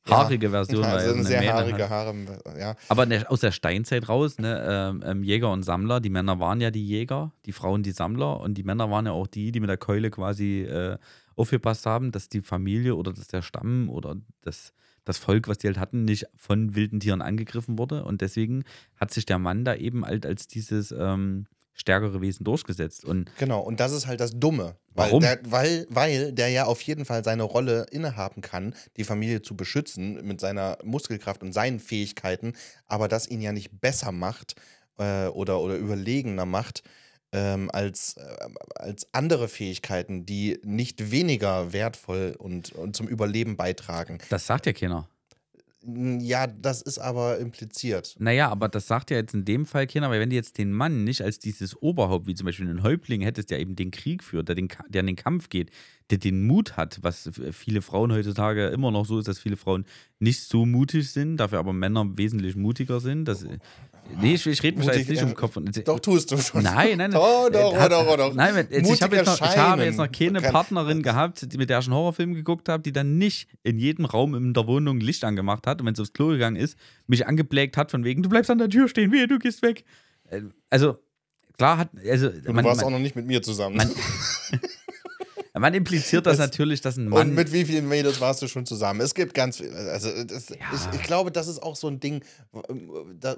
[0.08, 0.18] Ja.
[0.18, 1.90] Haarige Version, weil Also so eine sehr Mähne haarige.
[1.90, 2.16] Haare,
[2.60, 2.76] ja.
[2.90, 6.62] Aber der, aus der Steinzeit raus, ne, ähm, ähm, Jäger und Sammler, die Männer waren
[6.62, 9.60] ja die Jäger, die Frauen die Sammler und die Männer waren ja auch die, die
[9.60, 10.98] mit der Keule quasi äh,
[11.36, 14.74] aufgepasst haben, dass die Familie oder dass der Stamm oder das,
[15.06, 18.06] das Volk, was die halt hatten, nicht von wilden Tieren angegriffen wurde.
[18.06, 18.64] Und deswegen
[18.98, 23.06] hat sich der Mann da eben halt als dieses ähm, stärkere Wesen durchgesetzt.
[23.06, 24.78] Und Genau, und das ist halt das Dumme.
[24.94, 25.22] Weil Warum?
[25.22, 29.56] Der, weil, weil der ja auf jeden Fall seine Rolle innehaben kann, die Familie zu
[29.56, 32.54] beschützen mit seiner Muskelkraft und seinen Fähigkeiten,
[32.88, 34.56] aber das ihn ja nicht besser macht
[34.98, 36.84] äh, oder, oder überlegener macht
[37.34, 38.38] ähm, als, äh,
[38.76, 44.20] als andere Fähigkeiten, die nicht weniger wertvoll und, und zum Überleben beitragen.
[44.30, 45.10] das sagt ja keiner.
[45.88, 48.16] Ja, das ist aber impliziert.
[48.18, 50.72] Naja, aber das sagt ja jetzt in dem Fall keiner, weil wenn du jetzt den
[50.72, 54.24] Mann nicht als dieses Oberhaupt, wie zum Beispiel einen Häuptling hättest, der eben den Krieg
[54.24, 55.70] führt, der, den, der in den Kampf geht,
[56.10, 59.86] der den Mut hat, was viele Frauen heutzutage immer noch so ist, dass viele Frauen
[60.20, 63.26] nicht so mutig sind, dafür aber Männer wesentlich mutiger sind.
[63.26, 63.46] Das,
[64.22, 66.64] nee, ich, ich rede mich da jetzt nicht um Kopf und Doch, tust du schon.
[66.64, 67.16] Nein, nein, nein.
[67.22, 68.34] Oh, doch, Äh, oh, doch, oh, doch.
[68.34, 70.52] Nein, jetzt, ich, habe jetzt noch, ich habe jetzt noch keine Scheinen.
[70.54, 74.06] Partnerin gehabt, die, mit der ich einen Horrorfilm geguckt habe, die dann nicht in jedem
[74.06, 76.78] Raum in der Wohnung Licht angemacht hat und wenn sie aufs Klo gegangen ist,
[77.08, 79.84] mich angeblägt hat von wegen, du bleibst an der Tür stehen, wehe, du gehst weg.
[80.30, 80.98] Äh, Also,
[81.58, 83.78] klar hat, also, Du man, warst auch man, noch nicht mit mir zusammen.
[83.78, 83.92] man-
[85.60, 87.30] man impliziert das Das- natürlich, dass ein Mann.
[87.30, 89.02] Und mit wie vielen Mädels warst du schon zusammen?
[89.02, 89.74] Es gibt ganz viel.
[89.74, 90.56] Also, das, Ja.
[90.74, 92.24] ich, ich glaube, das ist auch so ein Ding.
[93.20, 93.36] Da,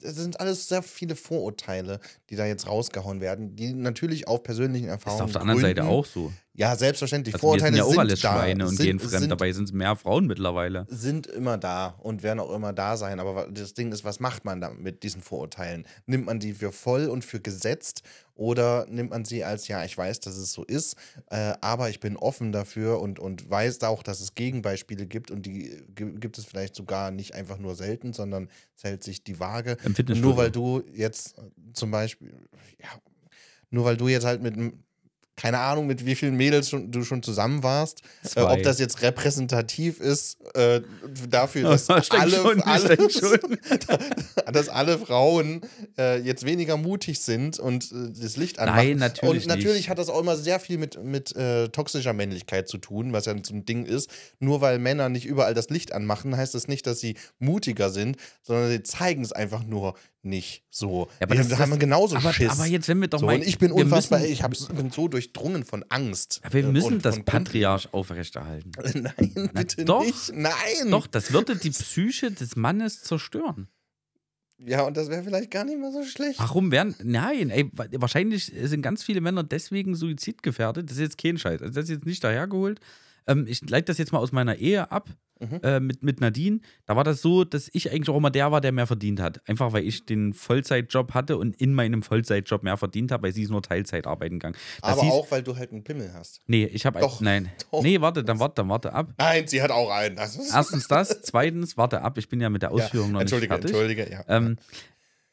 [0.00, 2.00] das sind alles sehr viele Vorurteile,
[2.30, 5.22] die da jetzt rausgehauen werden, die natürlich auf persönlichen ist Erfahrungen.
[5.24, 5.90] auf der anderen Seite gründen.
[5.92, 6.32] auch so.
[6.58, 7.34] Ja, selbstverständlich.
[7.36, 9.12] Also wir sind Vorurteile ja sind da, Schweine und sind, gehen fremd.
[9.20, 10.86] Sind, Dabei sind es mehr Frauen mittlerweile.
[10.88, 13.20] sind immer da und werden auch immer da sein.
[13.20, 15.86] Aber das Ding ist, was macht man da mit diesen Vorurteilen?
[16.06, 18.02] Nimmt man die für voll und für gesetzt
[18.34, 20.96] oder nimmt man sie als, ja, ich weiß, dass es so ist,
[21.30, 25.46] äh, aber ich bin offen dafür und, und weiß auch, dass es Gegenbeispiele gibt und
[25.46, 29.38] die gi- gibt es vielleicht sogar nicht einfach nur selten, sondern es hält sich die
[29.38, 29.76] Waage.
[30.20, 31.36] Nur weil du jetzt
[31.72, 32.32] zum Beispiel,
[32.82, 32.88] ja,
[33.70, 34.82] nur weil du jetzt halt mit einem
[35.38, 38.02] keine Ahnung, mit wie vielen Mädels schon, du schon zusammen warst.
[38.34, 40.80] Äh, ob das jetzt repräsentativ ist äh,
[41.28, 42.96] dafür, dass alle, schon, alle,
[44.52, 45.60] dass alle Frauen
[45.96, 48.88] äh, jetzt weniger mutig sind und äh, das Licht anmachen.
[48.88, 49.90] Nein, natürlich Und natürlich nicht.
[49.90, 53.34] hat das auch immer sehr viel mit, mit äh, toxischer Männlichkeit zu tun, was ja
[53.40, 54.10] so ein Ding ist.
[54.40, 58.16] Nur weil Männer nicht überall das Licht anmachen, heißt das nicht, dass sie mutiger sind,
[58.42, 61.08] sondern sie zeigen es einfach nur nicht so.
[61.20, 62.50] Ja, aber die das- haben das- genauso aber, Schiss.
[62.50, 63.36] aber jetzt, wenn wir doch so, mal.
[63.36, 66.40] und ich bin wir unfassbar, Müssen, ich hab, bin so durchdrungen von Angst.
[66.42, 68.72] aber wir äh, müssen und das Patriarch aufrechterhalten.
[68.94, 70.04] Nein, bitte doch.
[70.04, 70.32] nicht.
[70.34, 70.90] Nein.
[70.90, 73.68] Doch, das würde die Psyche des Mannes zerstören.
[74.60, 76.40] Ja, und das wäre vielleicht gar nicht mal so schlecht.
[76.40, 76.96] Warum werden.
[77.04, 80.90] Nein, ey, wa- wahrscheinlich sind ganz viele Männer deswegen suizidgefährdet.
[80.90, 81.62] Das ist jetzt kein Scheiß.
[81.62, 82.80] Also das ist jetzt nicht dahergeholt.
[83.28, 85.10] Ähm, ich leite das jetzt mal aus meiner Ehe ab
[85.40, 85.60] Mhm.
[85.62, 86.60] äh, mit, mit Nadine.
[86.86, 89.40] Da war das so, dass ich eigentlich auch immer der war, der mehr verdient hat.
[89.48, 93.42] Einfach weil ich den Vollzeitjob hatte und in meinem Vollzeitjob mehr verdient habe, weil sie
[93.42, 94.56] ist nur Teilzeit arbeiten gegangen.
[94.82, 96.40] Das Aber hieß, auch, weil du halt einen Pimmel hast.
[96.46, 97.00] Nee, ich habe.
[97.00, 97.50] Doch, Nein.
[97.70, 97.82] doch.
[97.82, 99.12] Nee, warte, dann warte, dann warte ab.
[99.18, 100.16] Nein, sie hat auch einen.
[100.16, 103.32] Das ist Erstens das, zweitens, warte ab, ich bin ja mit der Ausführung noch nicht
[103.32, 103.70] Entschuldige, fertig.
[103.70, 104.24] entschuldige, ja.
[104.28, 104.56] Ähm,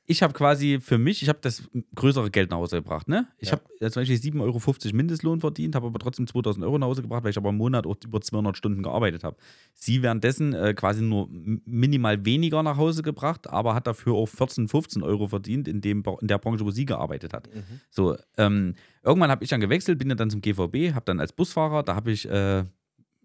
[0.08, 1.64] ich habe quasi für mich, ich habe das
[1.96, 3.08] größere Geld nach Hause gebracht.
[3.08, 3.28] Ne?
[3.40, 3.54] Ich Ja.
[3.54, 7.24] habe zum Beispiel 7,50 Euro Mindestlohn verdient, habe aber trotzdem 2000 Euro nach Hause gebracht,
[7.24, 9.38] weil ich aber im Monat auch über 200 Stunden gearbeitet habe.
[9.74, 14.68] Sie währenddessen äh, quasi nur minimal weniger nach Hause gebracht, aber hat dafür auch 14,
[14.68, 17.50] 15 Euro verdient in, dem, in der Branche, wo sie gearbeitet hat.
[17.54, 17.82] Mhm.
[17.90, 21.34] So, ähm, irgendwann habe ich dann gewechselt, bin ja dann zum GVB, habe dann als
[21.34, 22.62] Busfahrer, da habe ich, äh,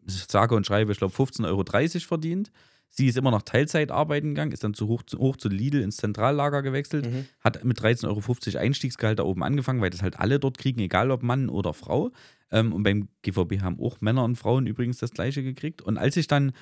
[0.07, 1.65] ich sage und schreibe, ich glaube 15,30 Euro
[2.09, 2.51] verdient.
[2.91, 5.81] Sie ist immer noch Teilzeit arbeiten gegangen, ist dann zu hoch, zu hoch zu Lidl
[5.81, 7.27] ins Zentrallager gewechselt, Mhm.
[7.41, 11.11] hat mit 13,50 Euro Einstiegsgehalt da oben angefangen, weil das halt alle dort kriegen, egal
[11.11, 12.11] ob Mann oder Frau.
[12.51, 15.83] Ähm, und beim GVB haben auch Männer und Frauen übrigens das gleiche gekriegt.
[15.83, 16.53] Und als ich dann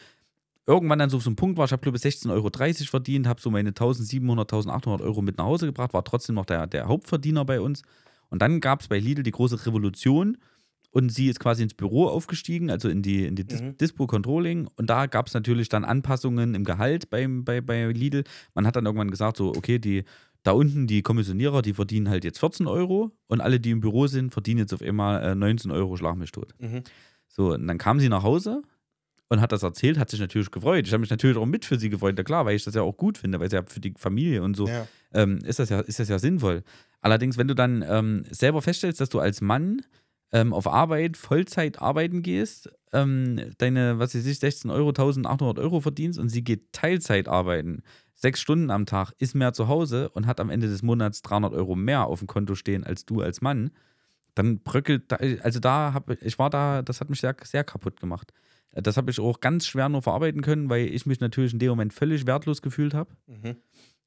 [0.66, 2.50] irgendwann dann so auf so einem Punkt war, ich habe glaube ich 16,30 Euro
[2.90, 6.66] verdient, habe so meine 1700, 1800 Euro mit nach Hause gebracht, war trotzdem noch der,
[6.66, 7.82] der Hauptverdiener bei uns.
[8.28, 10.36] Und dann gab es bei Lidl die große Revolution
[10.98, 13.76] und sie ist quasi ins Büro aufgestiegen, also in die, in die Dis Mhm.
[13.78, 14.68] Dispo Controlling.
[14.76, 18.24] Und da gab es natürlich dann Anpassungen im Gehalt beim, bei, bei Lidl.
[18.54, 20.04] Man hat dann irgendwann gesagt, so, okay, die,
[20.42, 24.06] da unten die Kommissionierer, die verdienen halt jetzt 14 Euro und alle, die im Büro
[24.06, 26.54] sind, verdienen jetzt auf einmal äh, 19 Euro, schlag mich tot.
[26.58, 26.82] Mhm.
[27.28, 28.62] So, und dann kam sie nach Hause
[29.28, 30.86] und hat das erzählt, hat sich natürlich gefreut.
[30.86, 32.82] Ich habe mich natürlich auch mit für sie gefreut, ja klar, weil ich das ja
[32.82, 34.86] auch gut finde, weil es ja für die Familie und so Ja.
[35.12, 36.62] ähm, ist, das ja, ist das ja sinnvoll.
[37.02, 39.82] Allerdings, wenn du dann ähm, selber feststellst, dass du als Mann
[40.32, 45.80] ähm, auf Arbeit Vollzeit arbeiten gehst, ähm, deine, was weiß ich, 16 Euro, 1800 Euro
[45.80, 47.82] verdienst und sie geht Teilzeit arbeiten,
[48.14, 51.52] sechs Stunden am Tag, ist mehr zu Hause und hat am Ende des Monats 300
[51.54, 53.70] Euro mehr auf dem Konto stehen als du als Mann,
[54.34, 55.12] dann bröckelt,
[55.42, 58.32] also da habe ich war da, das hat mich sehr, sehr kaputt gemacht.
[58.72, 61.70] Das habe ich auch ganz schwer nur verarbeiten können, weil ich mich natürlich in dem
[61.70, 63.56] Moment völlig wertlos gefühlt habe Mhm.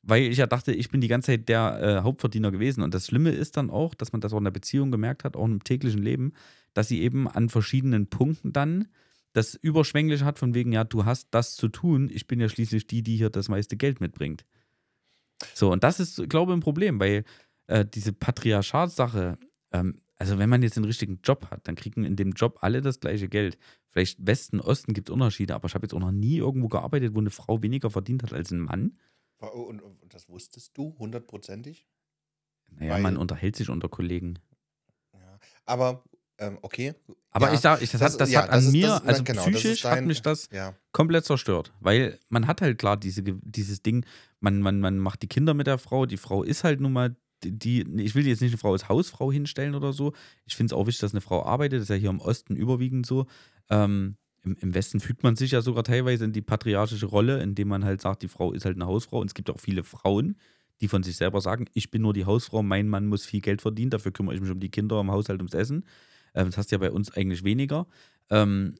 [0.03, 2.81] Weil ich ja dachte, ich bin die ganze Zeit der äh, Hauptverdiener gewesen.
[2.81, 5.35] Und das Schlimme ist dann auch, dass man das auch in der Beziehung gemerkt hat,
[5.35, 6.33] auch im täglichen Leben,
[6.73, 8.87] dass sie eben an verschiedenen Punkten dann
[9.33, 12.87] das Überschwängliche hat, von wegen, ja, du hast das zu tun, ich bin ja schließlich
[12.87, 14.45] die, die hier das meiste Geld mitbringt.
[15.53, 17.23] So, und das ist, glaube ich, ein Problem, weil
[17.67, 19.37] äh, diese Patriarchatsache,
[19.71, 22.81] ähm, also wenn man jetzt den richtigen Job hat, dann kriegen in dem Job alle
[22.81, 23.57] das gleiche Geld.
[23.89, 27.15] Vielleicht Westen, Osten gibt es Unterschiede, aber ich habe jetzt auch noch nie irgendwo gearbeitet,
[27.15, 28.97] wo eine Frau weniger verdient hat als ein Mann.
[29.47, 31.87] Und, und das wusstest du hundertprozentig?
[32.69, 34.39] Naja, Weil- man unterhält sich unter Kollegen.
[35.13, 35.39] Ja.
[35.65, 36.03] Aber,
[36.37, 36.93] ähm, okay.
[37.31, 39.07] Aber Ja, ich sag, ich, das, hat, das ja, hat an ist- mir, das ist-
[39.07, 40.75] also genau, das psychisch dein- hat mich das Ja.
[40.91, 41.73] komplett zerstört.
[41.79, 44.05] Weil man hat halt klar diese, dieses Ding,
[44.39, 47.15] man, man, man macht die Kinder mit der Frau, die Frau ist halt nun mal
[47.43, 50.13] die, die ich will jetzt nicht eine Frau als Hausfrau hinstellen oder so.
[50.45, 52.55] Ich finde es auch wichtig, dass eine Frau arbeitet, das ist ja hier im Osten
[52.55, 53.25] überwiegend so.
[53.71, 57.67] Ähm, im, Im Westen fügt man sich ja sogar teilweise in die patriarchische Rolle, indem
[57.67, 59.19] man halt sagt, die Frau ist halt eine Hausfrau.
[59.19, 60.37] Und es gibt auch viele Frauen,
[60.81, 63.61] die von sich selber sagen, ich bin nur die Hausfrau, mein Mann muss viel Geld
[63.61, 65.85] verdienen, dafür kümmere ich mich um die Kinder, im Haushalt, ums Essen.
[66.33, 67.85] Ähm, das hast du ja bei uns eigentlich weniger.
[68.29, 68.75] Ähm,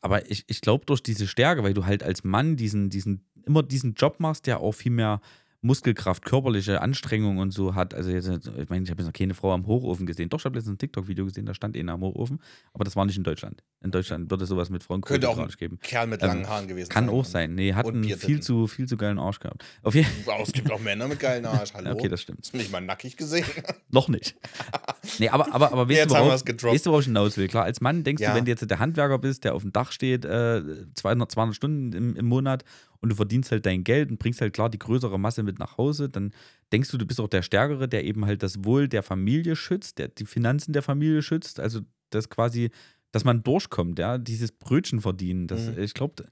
[0.00, 3.62] aber ich, ich glaube, durch diese Stärke, weil du halt als Mann diesen, diesen, immer
[3.62, 5.20] diesen Job machst, der auch viel mehr
[5.64, 7.94] Muskelkraft, körperliche Anstrengung und so hat.
[7.94, 10.28] Also jetzt, ich meine, ich habe jetzt noch keine Frau am Hochofen gesehen.
[10.28, 12.38] Doch, ich habe letztens ein TikTok-Video gesehen, da stand eine am Hochofen,
[12.74, 13.62] aber das war nicht in Deutschland.
[13.82, 15.78] In Deutschland würde es sowas mit Frauen Könnte auch ein geben.
[15.82, 17.14] Kerl mit Ähm, langen Haaren gewesen Kann sein.
[17.14, 17.54] auch sein.
[17.54, 19.64] Nee, hat einen viel zu, viel zu geilen Arsch gehabt.
[19.82, 21.72] Auf jeden Wow, es gibt auch Männer mit geilen Arsch.
[21.74, 21.92] Hallo.
[21.92, 22.40] Okay, das stimmt.
[22.42, 23.46] Hast du mich mal nackig gesehen?
[23.90, 24.36] Noch nicht.
[25.18, 27.46] Nee, aber, aber, aber weißt, du, worauf, weißt du, worauf ich hinaus will?
[27.46, 28.30] Klar, als Mann denkst Ja.
[28.30, 30.62] du, wenn du jetzt der Handwerker bist, der auf dem Dach steht, äh,
[30.94, 32.64] 200, 200 Stunden im, im Monat
[33.04, 35.76] und du verdienst halt dein Geld und bringst halt klar die größere Masse mit nach
[35.78, 36.32] Hause, dann
[36.72, 39.98] denkst du, du bist auch der Stärkere, der eben halt das Wohl der Familie schützt,
[39.98, 41.80] der die Finanzen der Familie schützt, also
[42.10, 42.70] das quasi,
[43.12, 45.78] dass man durchkommt, ja, dieses Brötchen verdienen, das, Mhm.
[45.78, 46.24] ich glaube,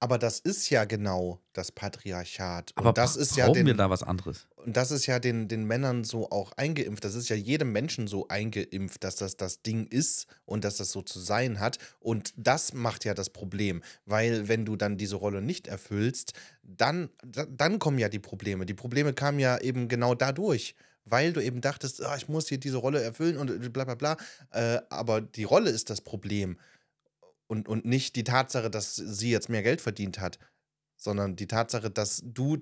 [0.00, 2.72] Aber das ist ja genau das Patriarchat.
[2.74, 4.46] aber und das ist ja brauchen wir den, da was anderes.
[4.56, 7.04] und das ist ja den, den Männern so auch eingeimpft.
[7.04, 10.90] Das ist ja jedem Menschen so eingeimpft, dass das das Ding ist und dass das
[10.90, 11.78] so zu sein hat.
[12.00, 16.32] Und das macht ja das Problem, weil wenn du dann diese Rolle nicht erfüllst,
[16.62, 18.66] dann, da- dann kommen ja die Probleme.
[18.66, 20.74] Die Probleme kamen ja eben genau dadurch.
[21.06, 24.16] Weil du eben dachtest, ah, ich muss hier diese Rolle erfüllen und bla bla bla.
[24.52, 26.56] Äh, aber die Rolle ist das Problem.
[27.46, 30.38] Und, und nicht die Tatsache, dass sie jetzt mehr Geld verdient hat,
[30.96, 32.58] sondern die Tatsache, dass du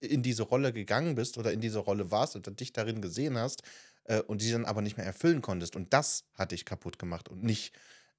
[0.00, 3.62] in diese Rolle gegangen bist oder in diese Rolle warst oder dich darin gesehen hast
[4.04, 5.76] äh, und die dann aber nicht mehr erfüllen konntest.
[5.76, 7.72] Und das hat dich kaputt gemacht und nicht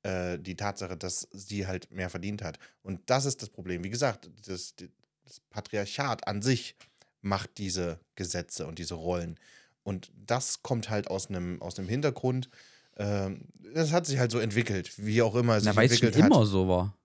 [0.04, 2.60] äh, die Tatsache, dass sie halt mehr verdient hat.
[2.82, 3.84] Und das ist das Problem.
[3.84, 6.76] Wie gesagt, das, das Patriarchat an sich
[7.22, 9.40] macht diese Gesetze und diese Rollen.
[9.84, 12.50] Und das kommt halt aus einem aus einem Hintergrund.
[13.00, 15.98] Ähm, das hat sich halt so entwickelt, wie auch immer es Na, sich weil es
[15.98, 16.38] schon entwickelt hat.
[16.38, 16.96] immer so war.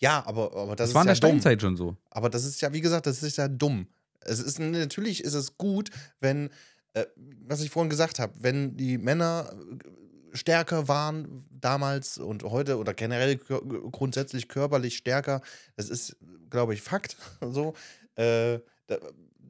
[0.00, 1.30] Ja, aber, aber das, Das, ist war in ja der dumm.
[1.40, 1.96] Steinzeit schon so.
[2.10, 3.86] Aber das ist ja, wie gesagt, das ist ja dumm.
[4.20, 6.50] Es ist natürlich ist es gut, wenn,
[6.94, 7.06] äh,
[7.46, 9.52] was ich vorhin gesagt habe, wenn die Männer
[10.32, 15.40] äh, stärker waren damals und heute oder generell grundsätzlich körperlich stärker,
[15.76, 16.16] das ist,
[16.50, 17.16] glaube ich, Fakt.
[17.40, 17.74] So,
[18.16, 18.58] äh,
[18.88, 18.98] da-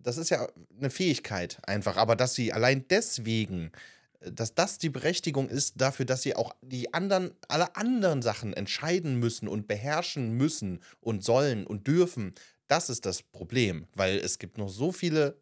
[0.03, 0.47] das ist ja
[0.79, 1.97] eine Fähigkeit einfach.
[1.97, 3.73] Aber dass sie allein deswegen
[4.21, 9.19] dass das die Berechtigung ist dafür, dass sie auch die anderen, alle anderen Sachen entscheiden
[9.19, 12.33] müssen und beherrschen müssen und sollen und dürfen.
[12.67, 15.37] Das ist das Problem, weil es gibt noch so viele,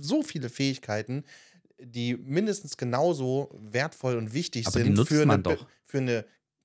[0.00, 1.24] so viele Fähigkeiten,
[1.78, 6.24] die mindestens genauso wertvoll und wichtig Aber sind für, eine, für, eine,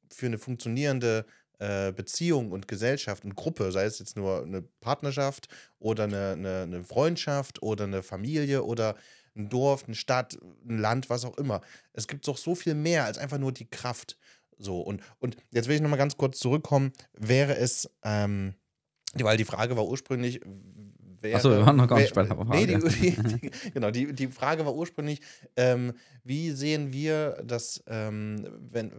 [0.09, 1.25] für eine funktionierende
[1.59, 5.49] äh, Beziehung und Gesellschaft und Gruppe, sei es jetzt nur eine Partnerschaft
[5.79, 8.95] oder eine, eine, eine Freundschaft oder eine Familie oder
[9.35, 11.61] ein Dorf, eine Stadt, ein Land, was auch immer.
[11.93, 14.17] Es gibt doch so viel mehr als einfach nur die Kraft.
[14.57, 16.91] So, und, und jetzt will ich nochmal ganz kurz zurückkommen.
[17.13, 18.53] Wäre es, ähm,
[19.15, 20.41] weil die Frage war ursprünglich,
[21.21, 21.37] wäre.
[21.37, 22.89] Achso, wir waren noch gar nicht bei der Nee, die, Frage.
[22.89, 25.21] die, die, genau, die, die Frage war ursprünglich,
[25.55, 28.91] ähm, wie sehen wir das, ähm, wenn,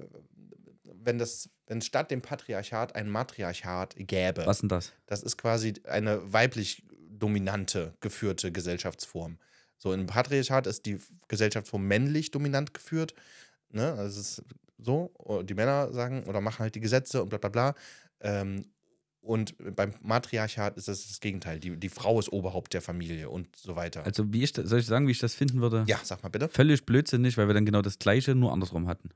[0.85, 4.47] wenn das, wenn statt dem Patriarchat ein Matriarchat gäbe?
[4.47, 4.93] Was denn das?
[5.07, 9.39] Das ist quasi eine weiblich dominante geführte Gesellschaftsform.
[9.83, 13.15] So, im Patriarchat ist die Gesellschaftsform männlich dominant geführt.
[13.71, 13.93] Ne?
[13.95, 14.45] Also es ist
[14.79, 17.75] so, oh, die Männer sagen oder machen halt die Gesetze und bla bla bla.
[18.21, 18.67] Ähm,
[19.23, 21.59] und beim Matriarchat ist es das Gegenteil.
[21.59, 24.05] Die, die Frau ist Oberhaupt der Familie und so weiter.
[24.05, 25.83] Also, wie ich, soll ich sagen, wie ich das finden würde?
[25.89, 26.49] ja, sag mal bitte.
[26.49, 29.11] Völlig blödsinnig, weil wir dann genau das Gleiche nur andersrum hatten.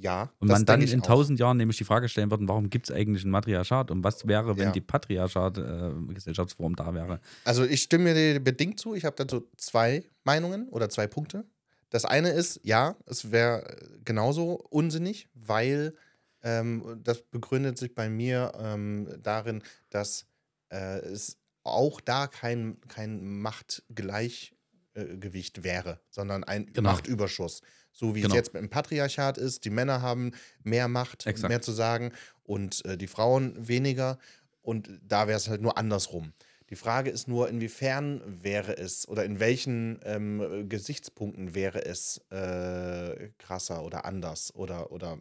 [0.00, 0.32] Ja.
[0.38, 3.24] Und man dann in tausend Jahren nämlich die Frage stellen würden, warum gibt es eigentlich
[3.24, 4.72] ein Matriarchat und was wäre, wenn Ja.
[4.72, 7.20] die Patriarchat-Gesellschaftsform da wäre?
[7.44, 8.94] Also ich stimme dir bedingt zu.
[8.94, 11.44] Ich habe dazu zwei Meinungen oder zwei Punkte.
[11.90, 15.94] Das eine ist, ja, es wäre genauso unsinnig, weil
[16.42, 20.24] ähm, das begründet sich bei mir ähm, darin, dass
[20.70, 26.92] äh, es auch da kein, kein Machtgleichgewicht wäre, sondern ein Genau.
[26.92, 27.60] Machtüberschuss.
[27.92, 28.34] So wie Genau.
[28.34, 29.64] es jetzt im Patriarchat ist.
[29.64, 30.32] Die Männer haben
[30.62, 31.48] mehr Macht, Exakt.
[31.48, 32.12] mehr zu sagen
[32.44, 34.18] und äh, die Frauen weniger.
[34.62, 36.32] Und da wäre es halt nur andersrum.
[36.70, 43.30] Die Frage ist nur, inwiefern wäre es oder in welchen ähm, Gesichtspunkten wäre es äh,
[43.38, 45.18] krasser oder anders oder, oder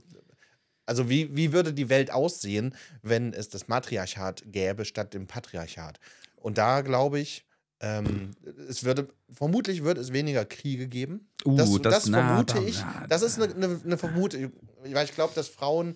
[0.86, 6.00] also wie, wie würde die Welt aussehen, wenn es das Matriarchat gäbe statt dem Patriarchat?
[6.36, 7.46] Und da glaube ich,
[7.82, 8.32] ähm,
[8.68, 11.30] es würde, vermutlich würde es weniger Kriege geben.
[11.46, 12.82] Uh, das, das- das, na, vermute da- ich.
[12.82, 14.52] na, Das ist eine, eine, eine Vermutung,
[14.86, 15.96] weil ich glaube, dass Frauen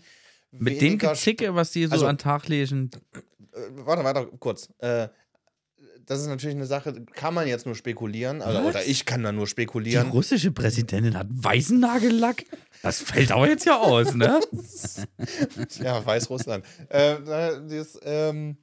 [0.52, 2.90] Mit dem Gezicke, was die so Also- an Tag legen,
[3.54, 4.70] äh, warte, warte, kurz.
[4.80, 5.08] Äh,
[6.06, 9.32] das ist natürlich eine Sache, kann man jetzt nur spekulieren, also, oder ich kann da
[9.32, 10.10] nur die spekulieren.
[10.10, 12.44] russische Präsidentin hat weißen Nagellack.
[12.82, 14.42] Das fällt aber jetzt ja aus, ne?
[15.82, 16.66] ja, Weißrussland.
[16.90, 18.58] äh, na, das, ähm,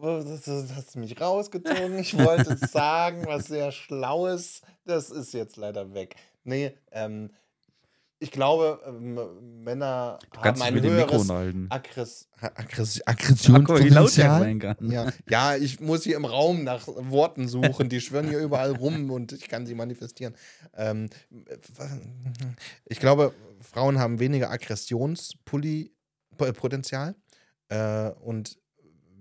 [0.00, 1.98] das, das hast du mich rausgezogen.
[1.98, 4.62] Ich wollte sagen, was sehr Schlaues.
[4.84, 6.16] Das ist jetzt leider weg.
[6.44, 7.30] Nee, ähm,
[8.22, 9.18] ich glaube, ähm,
[9.64, 11.30] Männer Du haben ein höheres.
[11.70, 13.00] Aggress Aggress
[13.46, 14.76] Guck mal, wie laut der Aggressionspotenzial.
[14.82, 15.10] Ja.
[15.28, 17.88] ja, ich muss hier im Raum nach Worten suchen.
[17.88, 20.34] Die schwirren hier überall rum und ich kann sie manifestieren.
[20.76, 21.08] Ähm,
[22.84, 23.32] ich glaube,
[23.62, 27.14] Frauen haben weniger Aggressionspotenzial
[27.70, 28.58] äh, und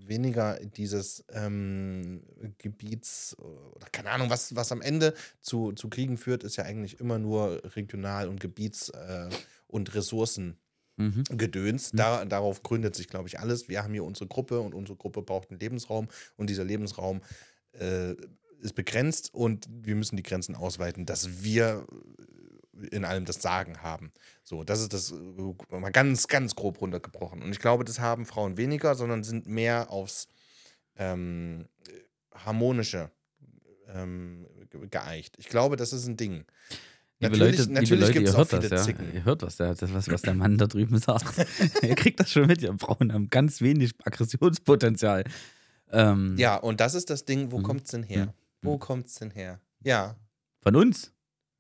[0.10, 2.24] weniger dieses ähm,
[2.57, 6.99] Gebiets oder keine Ahnung, was, was am Ende zu, zu Kriegen führt, ist ja eigentlich
[6.99, 9.30] immer nur regional und Gebiets- äh,
[9.68, 10.57] und Ressourcen.
[10.97, 11.24] Mhm.
[11.30, 11.91] Gedöns.
[11.93, 13.70] Da, darauf gründet sich, glaube ich, alles.
[13.70, 17.22] Wir haben hier unsere Gruppe und unsere Gruppe braucht einen Lebensraum und dieser Lebensraum
[17.72, 18.16] äh,
[18.62, 21.88] ist begrenzt und wir müssen die Grenzen ausweiten, dass wir
[22.92, 24.12] in allem das Sagen haben.
[24.44, 27.42] So, das ist das äh, mal ganz, ganz grob runtergebrochen.
[27.42, 30.28] Und ich glaube, das haben Frauen weniger, sondern sind mehr aufs
[30.98, 31.68] ähm,
[32.34, 33.12] harmonische
[33.94, 35.36] ähm, ge- geeicht.
[35.38, 36.46] Ich glaube, das ist ein Ding.
[37.22, 38.84] Liebe Natürlich- Leute, liebe natürlich Leute gibt's ihr auch hört das, viele ja.
[38.84, 39.14] Zicken.
[39.14, 39.74] Ihr hört das, ja.
[39.74, 41.36] Das, was, was der Mann da drüben sagt.
[41.84, 45.26] ihr kriegt das schon mit, ihr Frauen haben ganz wenig Aggressionspotenzial.
[45.92, 47.64] Ähm, Ja, und das ist das Ding, wo Mhm.
[47.64, 48.28] kommt's denn her?
[48.28, 48.32] Mhm.
[48.62, 49.60] Wo kommt's denn her?
[49.84, 50.16] Ja.
[50.62, 51.12] Von uns.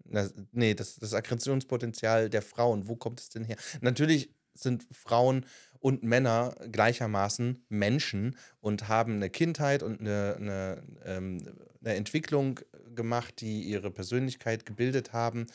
[0.09, 3.57] Na, nee, das, das Aggressionspotenzial der Frauen, wo kommt es denn her?
[3.81, 5.45] Natürlich sind Frauen
[5.79, 11.37] und Männer gleichermaßen Menschen und haben eine Kindheit und eine, eine, ähm,
[11.81, 12.59] eine Entwicklung
[12.95, 15.47] gemacht, die ihre Persönlichkeit gebildet haben.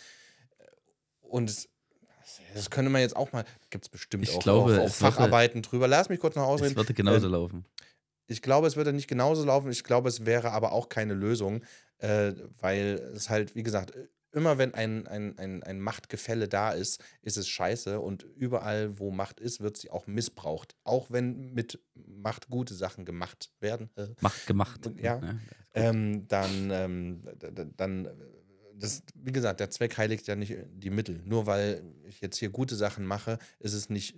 [1.21, 1.69] Und es,
[2.55, 4.97] das könnte man jetzt auch mal, gibt es bestimmt Ich auch, glaube, auch, auch es
[4.97, 5.89] Facharbeiten drüber.
[5.89, 6.77] Lass mich kurz noch Es ausreden.
[6.77, 7.65] würde genauso Ähm, laufen.
[8.27, 9.71] Ich glaube, es würde nicht genauso laufen.
[9.71, 11.63] Ich glaube, es wäre aber auch keine Lösung,
[11.99, 13.93] äh, weil es halt, wie gesagt,
[14.35, 18.01] immer wenn ein, ein, ein, ein Machtgefälle da ist, ist es scheiße.
[18.01, 20.75] Und überall, wo Macht ist, wird sie auch missbraucht.
[20.85, 23.91] Auch wenn mit Macht gute Sachen gemacht werden.
[23.97, 24.91] Äh, Macht gemacht.
[25.01, 25.21] Ja.
[25.75, 27.23] ähm, dann, ähm,
[27.77, 28.11] dann, äh,
[28.77, 31.23] das, wie gesagt, der Zweck heiligt ja nicht die Mittel.
[31.25, 34.17] Nur weil ich jetzt hier gute Sachen mache, ist es nicht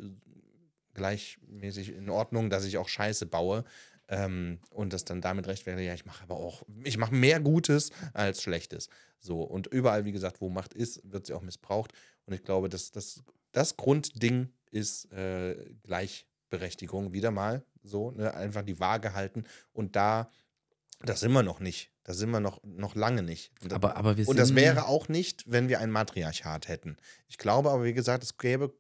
[0.95, 3.65] gleichmäßig in Ordnung, dass ich auch Scheiße baue.
[4.09, 7.41] Ähm, und das dann damit recht wäre, ja, ich mache aber auch, ich mache mehr
[7.41, 8.89] Gutes als Schlechtes.
[9.19, 11.93] So, und überall, wie gesagt, wo Macht ist, wird sie auch missbraucht.
[12.27, 18.35] Und ich glaube, dass das, das Grundding ist äh, Gleichberechtigung, wieder mal so, ne?
[18.35, 19.45] einfach die Waage halten.
[19.73, 20.31] Und da,
[21.01, 21.91] das sind wir noch nicht.
[22.05, 23.51] Da sind wir noch, noch lange nicht.
[23.63, 26.97] Und, Aber, aber wir und das wäre auch nicht, wenn wir ein Matriarchat hätten.
[27.27, 28.73] Ich glaube aber, wie gesagt, es gäbe,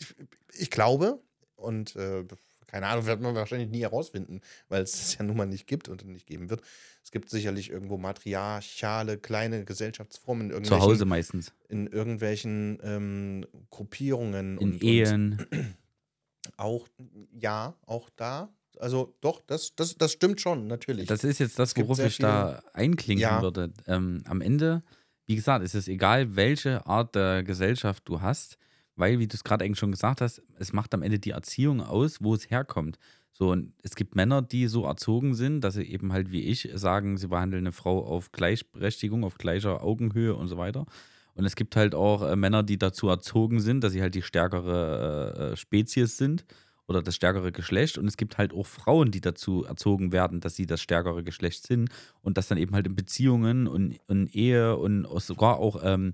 [0.00, 0.14] ich,
[0.54, 1.22] ich glaube,
[1.54, 2.24] und äh,
[2.72, 5.88] keine Ahnung, wird man wahrscheinlich nie herausfinden, weil es es ja nun mal nicht gibt
[5.88, 6.62] und nicht geben wird.
[7.04, 11.52] Es gibt sicherlich irgendwo matriarchale kleine Gesellschaftsformen in Zu Hause meistens.
[11.68, 15.46] in irgendwelchen ähm, Gruppierungen In und, Ehen.
[15.50, 15.76] und
[16.56, 16.88] auch,
[17.38, 18.48] ja, auch da.
[18.78, 21.06] Also doch, das, das, das stimmt schon, natürlich.
[21.06, 23.42] Das ist jetzt das, worauf ich da einklinken Ja.
[23.42, 23.72] würde.
[23.86, 24.82] Ähm, am Ende,
[25.26, 28.56] wie gesagt, ist es egal, welche Art der Gesellschaft du hast,
[28.96, 31.80] weil, wie du es gerade eigentlich schon gesagt hast, es macht am Ende die Erziehung
[31.80, 32.98] aus, wo es herkommt.
[33.32, 36.68] So, und es gibt Männer, die so erzogen sind, dass sie eben halt wie ich
[36.74, 40.84] sagen, sie behandeln eine Frau auf Gleichberechtigung, auf gleicher Augenhöhe und so weiter.
[41.34, 44.22] Und es gibt halt auch äh, Männer, die dazu erzogen sind, dass sie halt die
[44.22, 46.44] stärkere äh, äh, Spezies sind
[46.86, 47.96] oder das stärkere Geschlecht.
[47.96, 51.66] Und es gibt halt auch Frauen, die dazu erzogen werden, dass sie das stärkere Geschlecht
[51.66, 51.88] sind
[52.20, 56.12] und das dann eben halt in Beziehungen und, und Ehe und sogar auch ähm,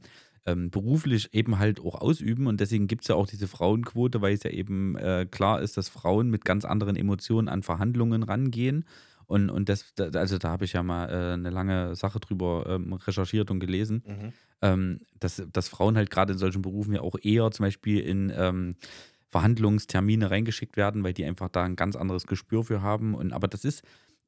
[0.49, 2.47] ähm, beruflich eben halt auch ausüben.
[2.47, 5.77] Und deswegen gibt es ja auch diese Frauenquote, weil es ja eben äh, klar ist,
[5.77, 8.85] dass Frauen mit ganz anderen Emotionen an Verhandlungen rangehen.
[9.27, 12.65] Und, und das, da- also da habe ich ja mal äh, eine lange Sache drüber
[12.69, 14.33] ähm, recherchiert und gelesen Mhm.
[14.63, 18.33] ähm, dass, dass Frauen halt gerade in solchen Berufen ja auch eher zum Beispiel in
[18.35, 18.75] ähm,
[19.33, 23.15] Verhandlungstermine reingeschickt werden, weil die einfach da ein ganz anderes Gespür für haben.
[23.15, 23.83] Und, aber das ist,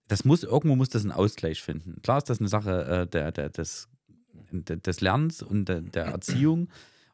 [0.09, 2.01] das muss, irgendwo muss das einen Ausgleich finden.
[2.03, 3.89] Klar ist das eine Sache äh, der, der, des, de-
[4.53, 6.68] des Lernens und der, der Erziehung.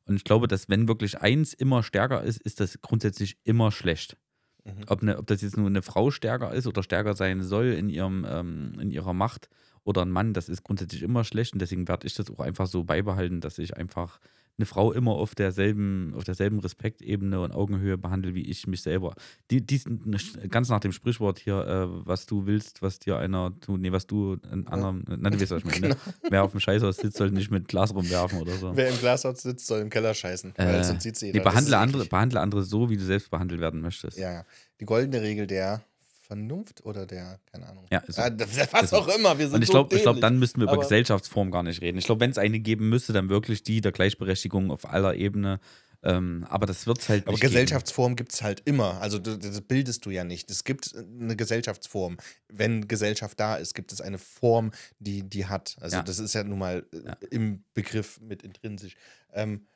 [0.06, 4.16] Und ich glaube, dass wenn wirklich eins immer stärker ist, ist das grundsätzlich immer schlecht.
[4.64, 4.84] Mhm.
[4.88, 7.88] Ob, eine, ob das jetzt nur eine Frau stärker ist oder stärker sein soll in,
[7.88, 9.48] ihrem, ähm, in ihrer Macht
[9.84, 11.52] oder ein Mann, das ist grundsätzlich immer schlecht.
[11.52, 14.20] Und deswegen werde ich das auch einfach so beibehalten, dass ich einfach
[14.58, 19.14] eine Frau immer auf derselben, auf derselben Respektebene und Augenhöhe behandle, wie ich mich selber.
[19.50, 20.16] Die, diesen,
[20.48, 24.06] ganz nach dem Sprichwort hier, äh, was du willst, was dir einer tut, nee, was
[24.06, 25.88] du ein anderem, na, du weißt, was ich meine.
[25.88, 25.96] Ne?
[26.30, 28.74] Wer auf dem Scheißhaus sitzt, sollte nicht mit Glas rumwerfen oder so.
[28.74, 30.54] Wer im Glashaus sitzt, soll im Keller scheißen.
[30.56, 31.38] Weil Äh, sonst sieht's jeder.
[31.38, 34.16] nee, Das ist behandle, andere, behandle andere so, wie du selbst behandelt werden möchtest.
[34.18, 34.44] Ja, ja.
[34.80, 35.82] Die goldene Regel der
[36.26, 37.86] Vernunft oder der, keine Ahnung.
[37.90, 38.22] Ja, ist so.
[38.22, 38.96] Ah, das- was Ist so.
[38.96, 41.62] auch immer, wir sind Und ich glaube, ich glaub, dann müssten wir über Gesellschaftsform gar
[41.62, 41.98] nicht reden.
[41.98, 45.60] Ich glaube, wenn es eine geben müsste, dann wirklich die der Gleichberechtigung auf aller Ebene.
[46.02, 49.00] Ähm, aber das wird es halt Aber Gesellschaftsform gibt es halt immer.
[49.00, 50.50] Also das bildest du ja nicht.
[50.50, 52.16] Es gibt eine Gesellschaftsform.
[52.52, 55.76] Wenn Gesellschaft da ist, gibt es eine Form, die die hat.
[55.80, 56.02] Also Ja.
[56.02, 57.16] das ist ja nun mal äh, Ja.
[57.30, 58.94] im Begriff mit intrinsisch.
[59.32, 59.66] Ähm,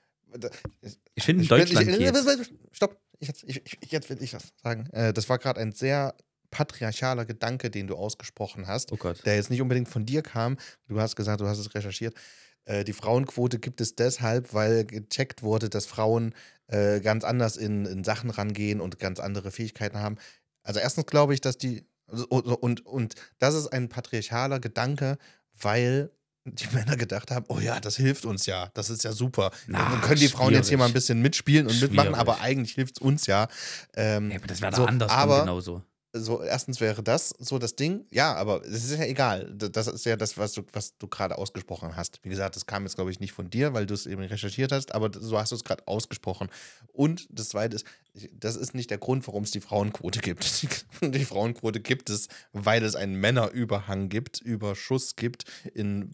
[1.14, 2.50] Ich finde in Ich Deutschland ich, geht's.
[2.72, 4.86] Stopp, ich, jetzt- ich, ich, jetzt will ich das sagen.
[4.92, 6.14] Äh, das war gerade ein sehr
[6.50, 10.56] patriarchaler Gedanke, den du ausgesprochen hast, Oh der jetzt nicht unbedingt von dir kam.
[10.88, 12.14] Du hast gesagt, du hast es recherchiert.
[12.64, 16.34] Äh, die Frauenquote gibt es deshalb, weil gecheckt wurde, dass Frauen
[16.66, 20.16] äh, ganz anders in, in Sachen rangehen und ganz andere Fähigkeiten haben.
[20.62, 25.16] Also erstens glaube ich, dass die also, und, und, und das ist ein patriarchaler Gedanke,
[25.60, 26.10] weil
[26.44, 29.52] die Männer gedacht haben, oh ja, das hilft uns ja, das ist ja super.
[29.68, 32.20] Na, Dann können die Frauen jetzt hier mal ein bisschen mitspielen und mitmachen, Schwierig.
[32.20, 33.46] aber eigentlich hilft es uns ja.
[33.94, 35.82] Ähm, Ja, aber das wäre so, andersrum aber- genauso.
[36.12, 38.04] So, erstens wäre das so das Ding.
[38.10, 39.52] Ja, aber es ist ja egal.
[39.54, 42.20] Das ist ja das, was du, was du gerade ausgesprochen hast.
[42.22, 44.72] Wie gesagt, das kam jetzt, glaube ich, nicht von dir, weil du es eben recherchiert
[44.72, 46.48] hast, aber so hast du es gerade ausgesprochen.
[46.92, 47.86] Und das Zweite ist,
[48.32, 50.66] das ist nicht der Grund, warum es die Frauenquote gibt.
[51.00, 55.44] Die Frauenquote gibt es, weil es einen Männerüberhang gibt, Überschuss gibt
[55.74, 56.12] in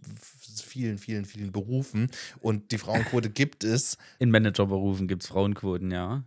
[0.63, 2.11] vielen, vielen, vielen Berufen.
[2.41, 6.25] Und die Frauenquote gibt es, In Managerberufen gibt es Frauenquoten, ja.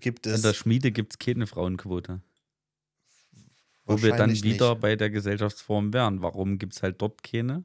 [0.00, 2.20] gibt In es der Schmiede gibt es keine Frauenquote.
[3.86, 4.80] Wo wir dann wieder nicht.
[4.80, 6.22] bei der Gesellschaftsform wären.
[6.22, 7.64] Warum gibt es halt dort keine?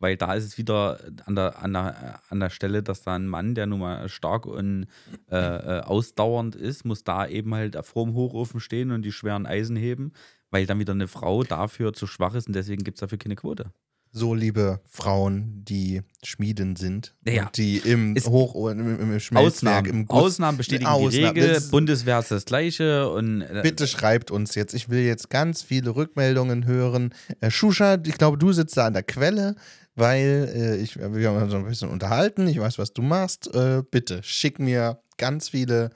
[0.00, 3.26] Weil da ist es wieder an der, an, der, an der Stelle, dass da ein
[3.26, 4.86] Mann, der nun mal stark und
[5.30, 9.44] äh, äh, ausdauernd ist, muss da eben halt vor dem Hochofen stehen und die schweren
[9.44, 10.12] Eisen heben,
[10.50, 13.34] weil dann wieder eine Frau dafür zu schwach ist und deswegen gibt es dafür keine
[13.34, 13.72] Quote.
[14.12, 17.46] So liebe Frauen, die Schmieden sind, Ja.
[17.46, 19.46] und die im Ist- Hoch im, im, im Schmelzwerk,
[19.84, 21.10] Ausnahmen, im Guss, Ausnahmen bestätigen Ausnahmen.
[21.34, 24.74] die Regel, Das- Bundeswehr ist das Gleiche und äh, Bitte schreibt uns jetzt.
[24.74, 27.14] Ich will jetzt ganz viele Rückmeldungen hören.
[27.40, 29.54] Äh, Shusha, ich glaube, du sitzt da an der Quelle,
[29.94, 32.46] weil äh, ich, wir haben uns so ein bisschen unterhalten.
[32.48, 33.54] Ich weiß, was du machst.
[33.54, 35.90] Äh, bitte schick mir ganz viele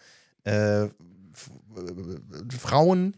[0.44, 0.90] äh, äh,
[2.58, 3.16] Frauen.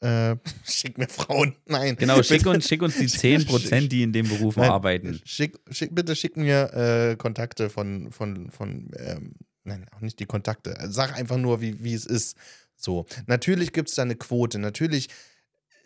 [0.00, 1.56] Äh, schick mir Frauen.
[1.66, 1.96] Nein.
[1.96, 2.50] Genau, schick Bitte.
[2.50, 5.20] uns, schick uns die 10%, die in dem Beruf Nein, arbeiten.
[5.24, 9.34] Schick, schick, bitte schick mir äh, Kontakte von, von, von ähm,
[9.64, 10.76] nein, auch nicht die Kontakte.
[10.88, 12.36] Sag einfach nur, wie, wie es ist.
[12.76, 13.06] So.
[13.26, 14.58] Natürlich gibt es da eine Quote.
[14.58, 15.08] Natürlich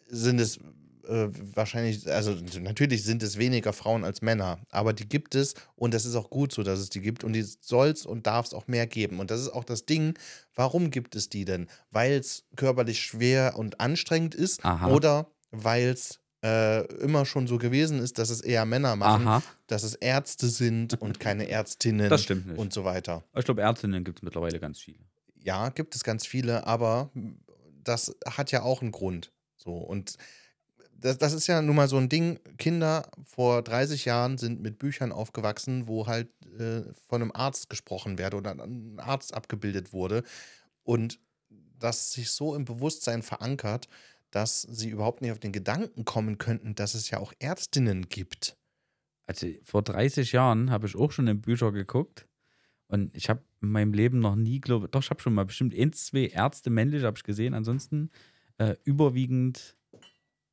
[0.09, 0.59] sind es
[1.11, 5.93] äh, wahrscheinlich, also natürlich sind es weniger Frauen als Männer, aber die gibt es und
[5.93, 8.47] das ist auch gut so, dass es die gibt und die soll es und darf
[8.47, 9.19] es auch mehr geben.
[9.19, 10.15] Und das ist auch das Ding,
[10.55, 11.69] warum gibt es die denn?
[11.91, 14.89] Weil es körperlich schwer und anstrengend ist Aha.
[14.89, 19.43] oder weil es äh, immer schon so gewesen ist, dass es eher Männer machen, Aha,
[19.67, 22.59] dass es Ärzte sind und keine Ärztinnen das stimmt nicht.
[22.59, 23.25] und so weiter.
[23.37, 25.01] ich glaube, Ärztinnen gibt es mittlerweile ganz viele.
[25.43, 27.11] Ja, gibt es ganz viele, aber
[27.83, 29.33] das hat ja auch einen Grund.
[29.57, 30.17] So und
[31.01, 32.39] das, das ist ja nun mal so ein Ding.
[32.59, 36.29] Kinder vor 30 Jahren sind mit Büchern aufgewachsen, wo halt
[36.59, 40.23] äh, von einem Arzt gesprochen werde oder ein Arzt abgebildet wurde.
[40.83, 41.19] Und
[41.79, 43.89] das sich so im Bewusstsein verankert,
[44.31, 48.57] dass sie überhaupt nicht auf den Gedanken kommen könnten, dass es ja auch Ärztinnen gibt.
[49.27, 52.27] Also vor 30 Jahren habe ich auch schon in Bücher geguckt
[52.89, 55.75] und ich habe in meinem Leben noch nie, glaube doch, ich habe schon mal bestimmt
[55.75, 57.55] ein, zwei Ärzte männlich, habe ich gesehen.
[57.55, 58.11] Ansonsten
[58.59, 59.77] äh, überwiegend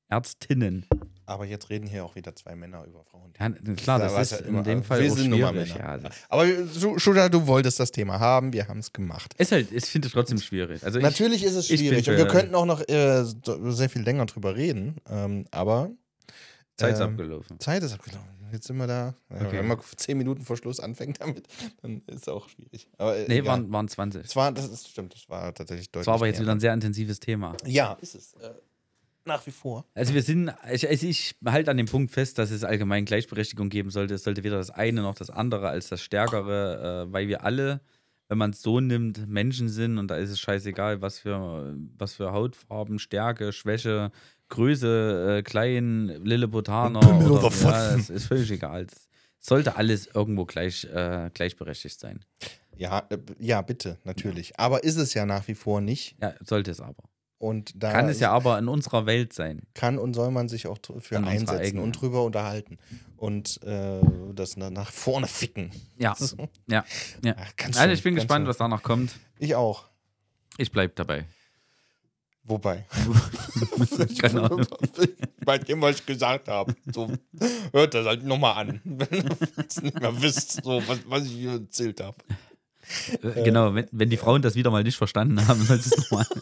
[0.09, 0.85] Ärztinnen.
[1.25, 3.33] Aber jetzt reden hier auch wieder zwei Männer über Frauen.
[3.37, 5.53] Ja, klar, Da das war's ist ja in dem Fall wir sind schwierig.
[5.73, 5.77] Männer.
[5.77, 9.33] Ja, das Aber Schu- Schuda, du wolltest das Thema haben, wir haben es gemacht.
[9.37, 10.83] ist halt, ich finde es trotzdem schwierig.
[10.85, 14.03] Also ich, Natürlich ist es ich schwierig und wir könnten auch noch äh, sehr viel
[14.03, 15.91] länger drüber reden, ähm, aber
[16.77, 17.59] Zeit ist ähm, abgelaufen.
[17.59, 18.29] Zeit ist abgelaufen.
[18.53, 19.13] Jetzt sind wir da.
[19.29, 19.57] Okay.
[19.57, 21.45] Wenn man zehn Minuten vor Schluss anfängt damit,
[21.81, 22.87] dann ist es auch schwierig.
[22.97, 24.23] Aber, äh, Nee, waren, waren 20.
[24.23, 26.43] Es war, das ist, stimmt, das war tatsächlich deutlich Das war aber jetzt mehr.
[26.43, 27.57] wieder ein sehr intensives Thema.
[27.65, 28.35] Ja, ist es.
[28.35, 28.51] Äh,
[29.27, 29.85] nach wie vor.
[29.93, 33.69] Also wir sind, ich, also ich halte an dem Punkt fest, dass es allgemein Gleichberechtigung
[33.69, 34.15] geben sollte.
[34.15, 37.81] Es sollte weder das eine noch das andere als das Stärkere, äh, weil wir alle,
[38.29, 42.13] wenn man es so nimmt, Menschen sind und da ist es scheißegal, was für, was
[42.13, 44.11] für Hautfarben, Stärke, Schwäche,
[44.49, 48.85] Größe, äh, klein, Lilliputaner oder oder ja, es ist völlig egal.
[48.85, 49.09] Es
[49.39, 52.23] sollte alles irgendwo gleich, äh, gleichberechtigt sein.
[52.77, 54.59] Ja, äh, ja, bitte, natürlich.
[54.59, 56.15] Aber ist es ja nach wie vor nicht.
[56.21, 57.03] Ja, sollte es aber.
[57.39, 59.61] Und da Kann es ja aber in unserer Welt sein.
[59.75, 62.79] kann und soll man sich auch für unserer einsetzen und drüber unterhalten.
[63.15, 64.01] Und äh,
[64.33, 65.71] das na- nach vorne ficken.
[65.97, 66.49] Ja, So.
[66.67, 66.83] ja,
[67.23, 67.35] ja.
[67.37, 68.49] Ach, Also ich bin gespannt, schön.
[68.49, 69.13] was danach kommt.
[69.37, 69.85] Ich auch.
[70.57, 71.25] Ich bleib dabei.
[72.43, 72.85] Wobei.
[74.23, 74.65] Ahnung.
[75.45, 76.73] Bei dem, was ich gesagt habe.
[76.91, 77.11] So,
[77.73, 78.81] hört das halt nochmal an.
[78.83, 82.17] Wenn ihr es nicht mehr wisst, so, was, was ich hier erzählt habe.
[83.23, 86.25] Äh, Genau, wenn, wenn die Frauen das wieder mal nicht verstanden haben, soll es nochmal.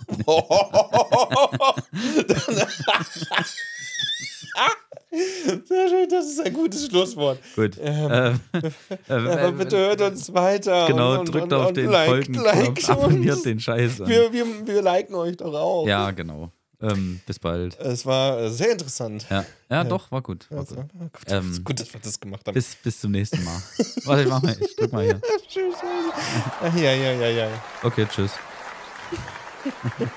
[5.65, 7.39] Sehr schön, das ist ein gutes Schlusswort.
[7.55, 7.77] Gut.
[7.81, 8.39] Ähm, Ähm,
[9.07, 10.87] äh, Aber äh, bitte hört uns weiter.
[10.87, 12.89] Genau, und, drückt und, auf und den liked, Folgenknopf, liked uns.
[12.89, 14.01] abonniert den Scheiß.
[14.01, 15.87] Und, Wir, wir, wir liken euch doch auch.
[15.87, 16.51] ja, genau.
[16.91, 17.79] Ähm, bis bald.
[17.79, 19.25] Es war äh, sehr interessant.
[19.29, 20.45] Ja, ja, doch, war gut.
[20.51, 20.91] War Also, gut.
[20.99, 22.53] gut, Ähm, ist gut, dass wir das gemacht haben.
[22.53, 23.61] Bis, bis zum nächsten Mal.
[24.03, 25.21] Warte, ich mach mal, ich drück mal hier.
[25.47, 25.75] Tschüss.
[26.75, 27.63] Ja, ja, ja, ja.
[27.81, 28.31] Okay, tschüss.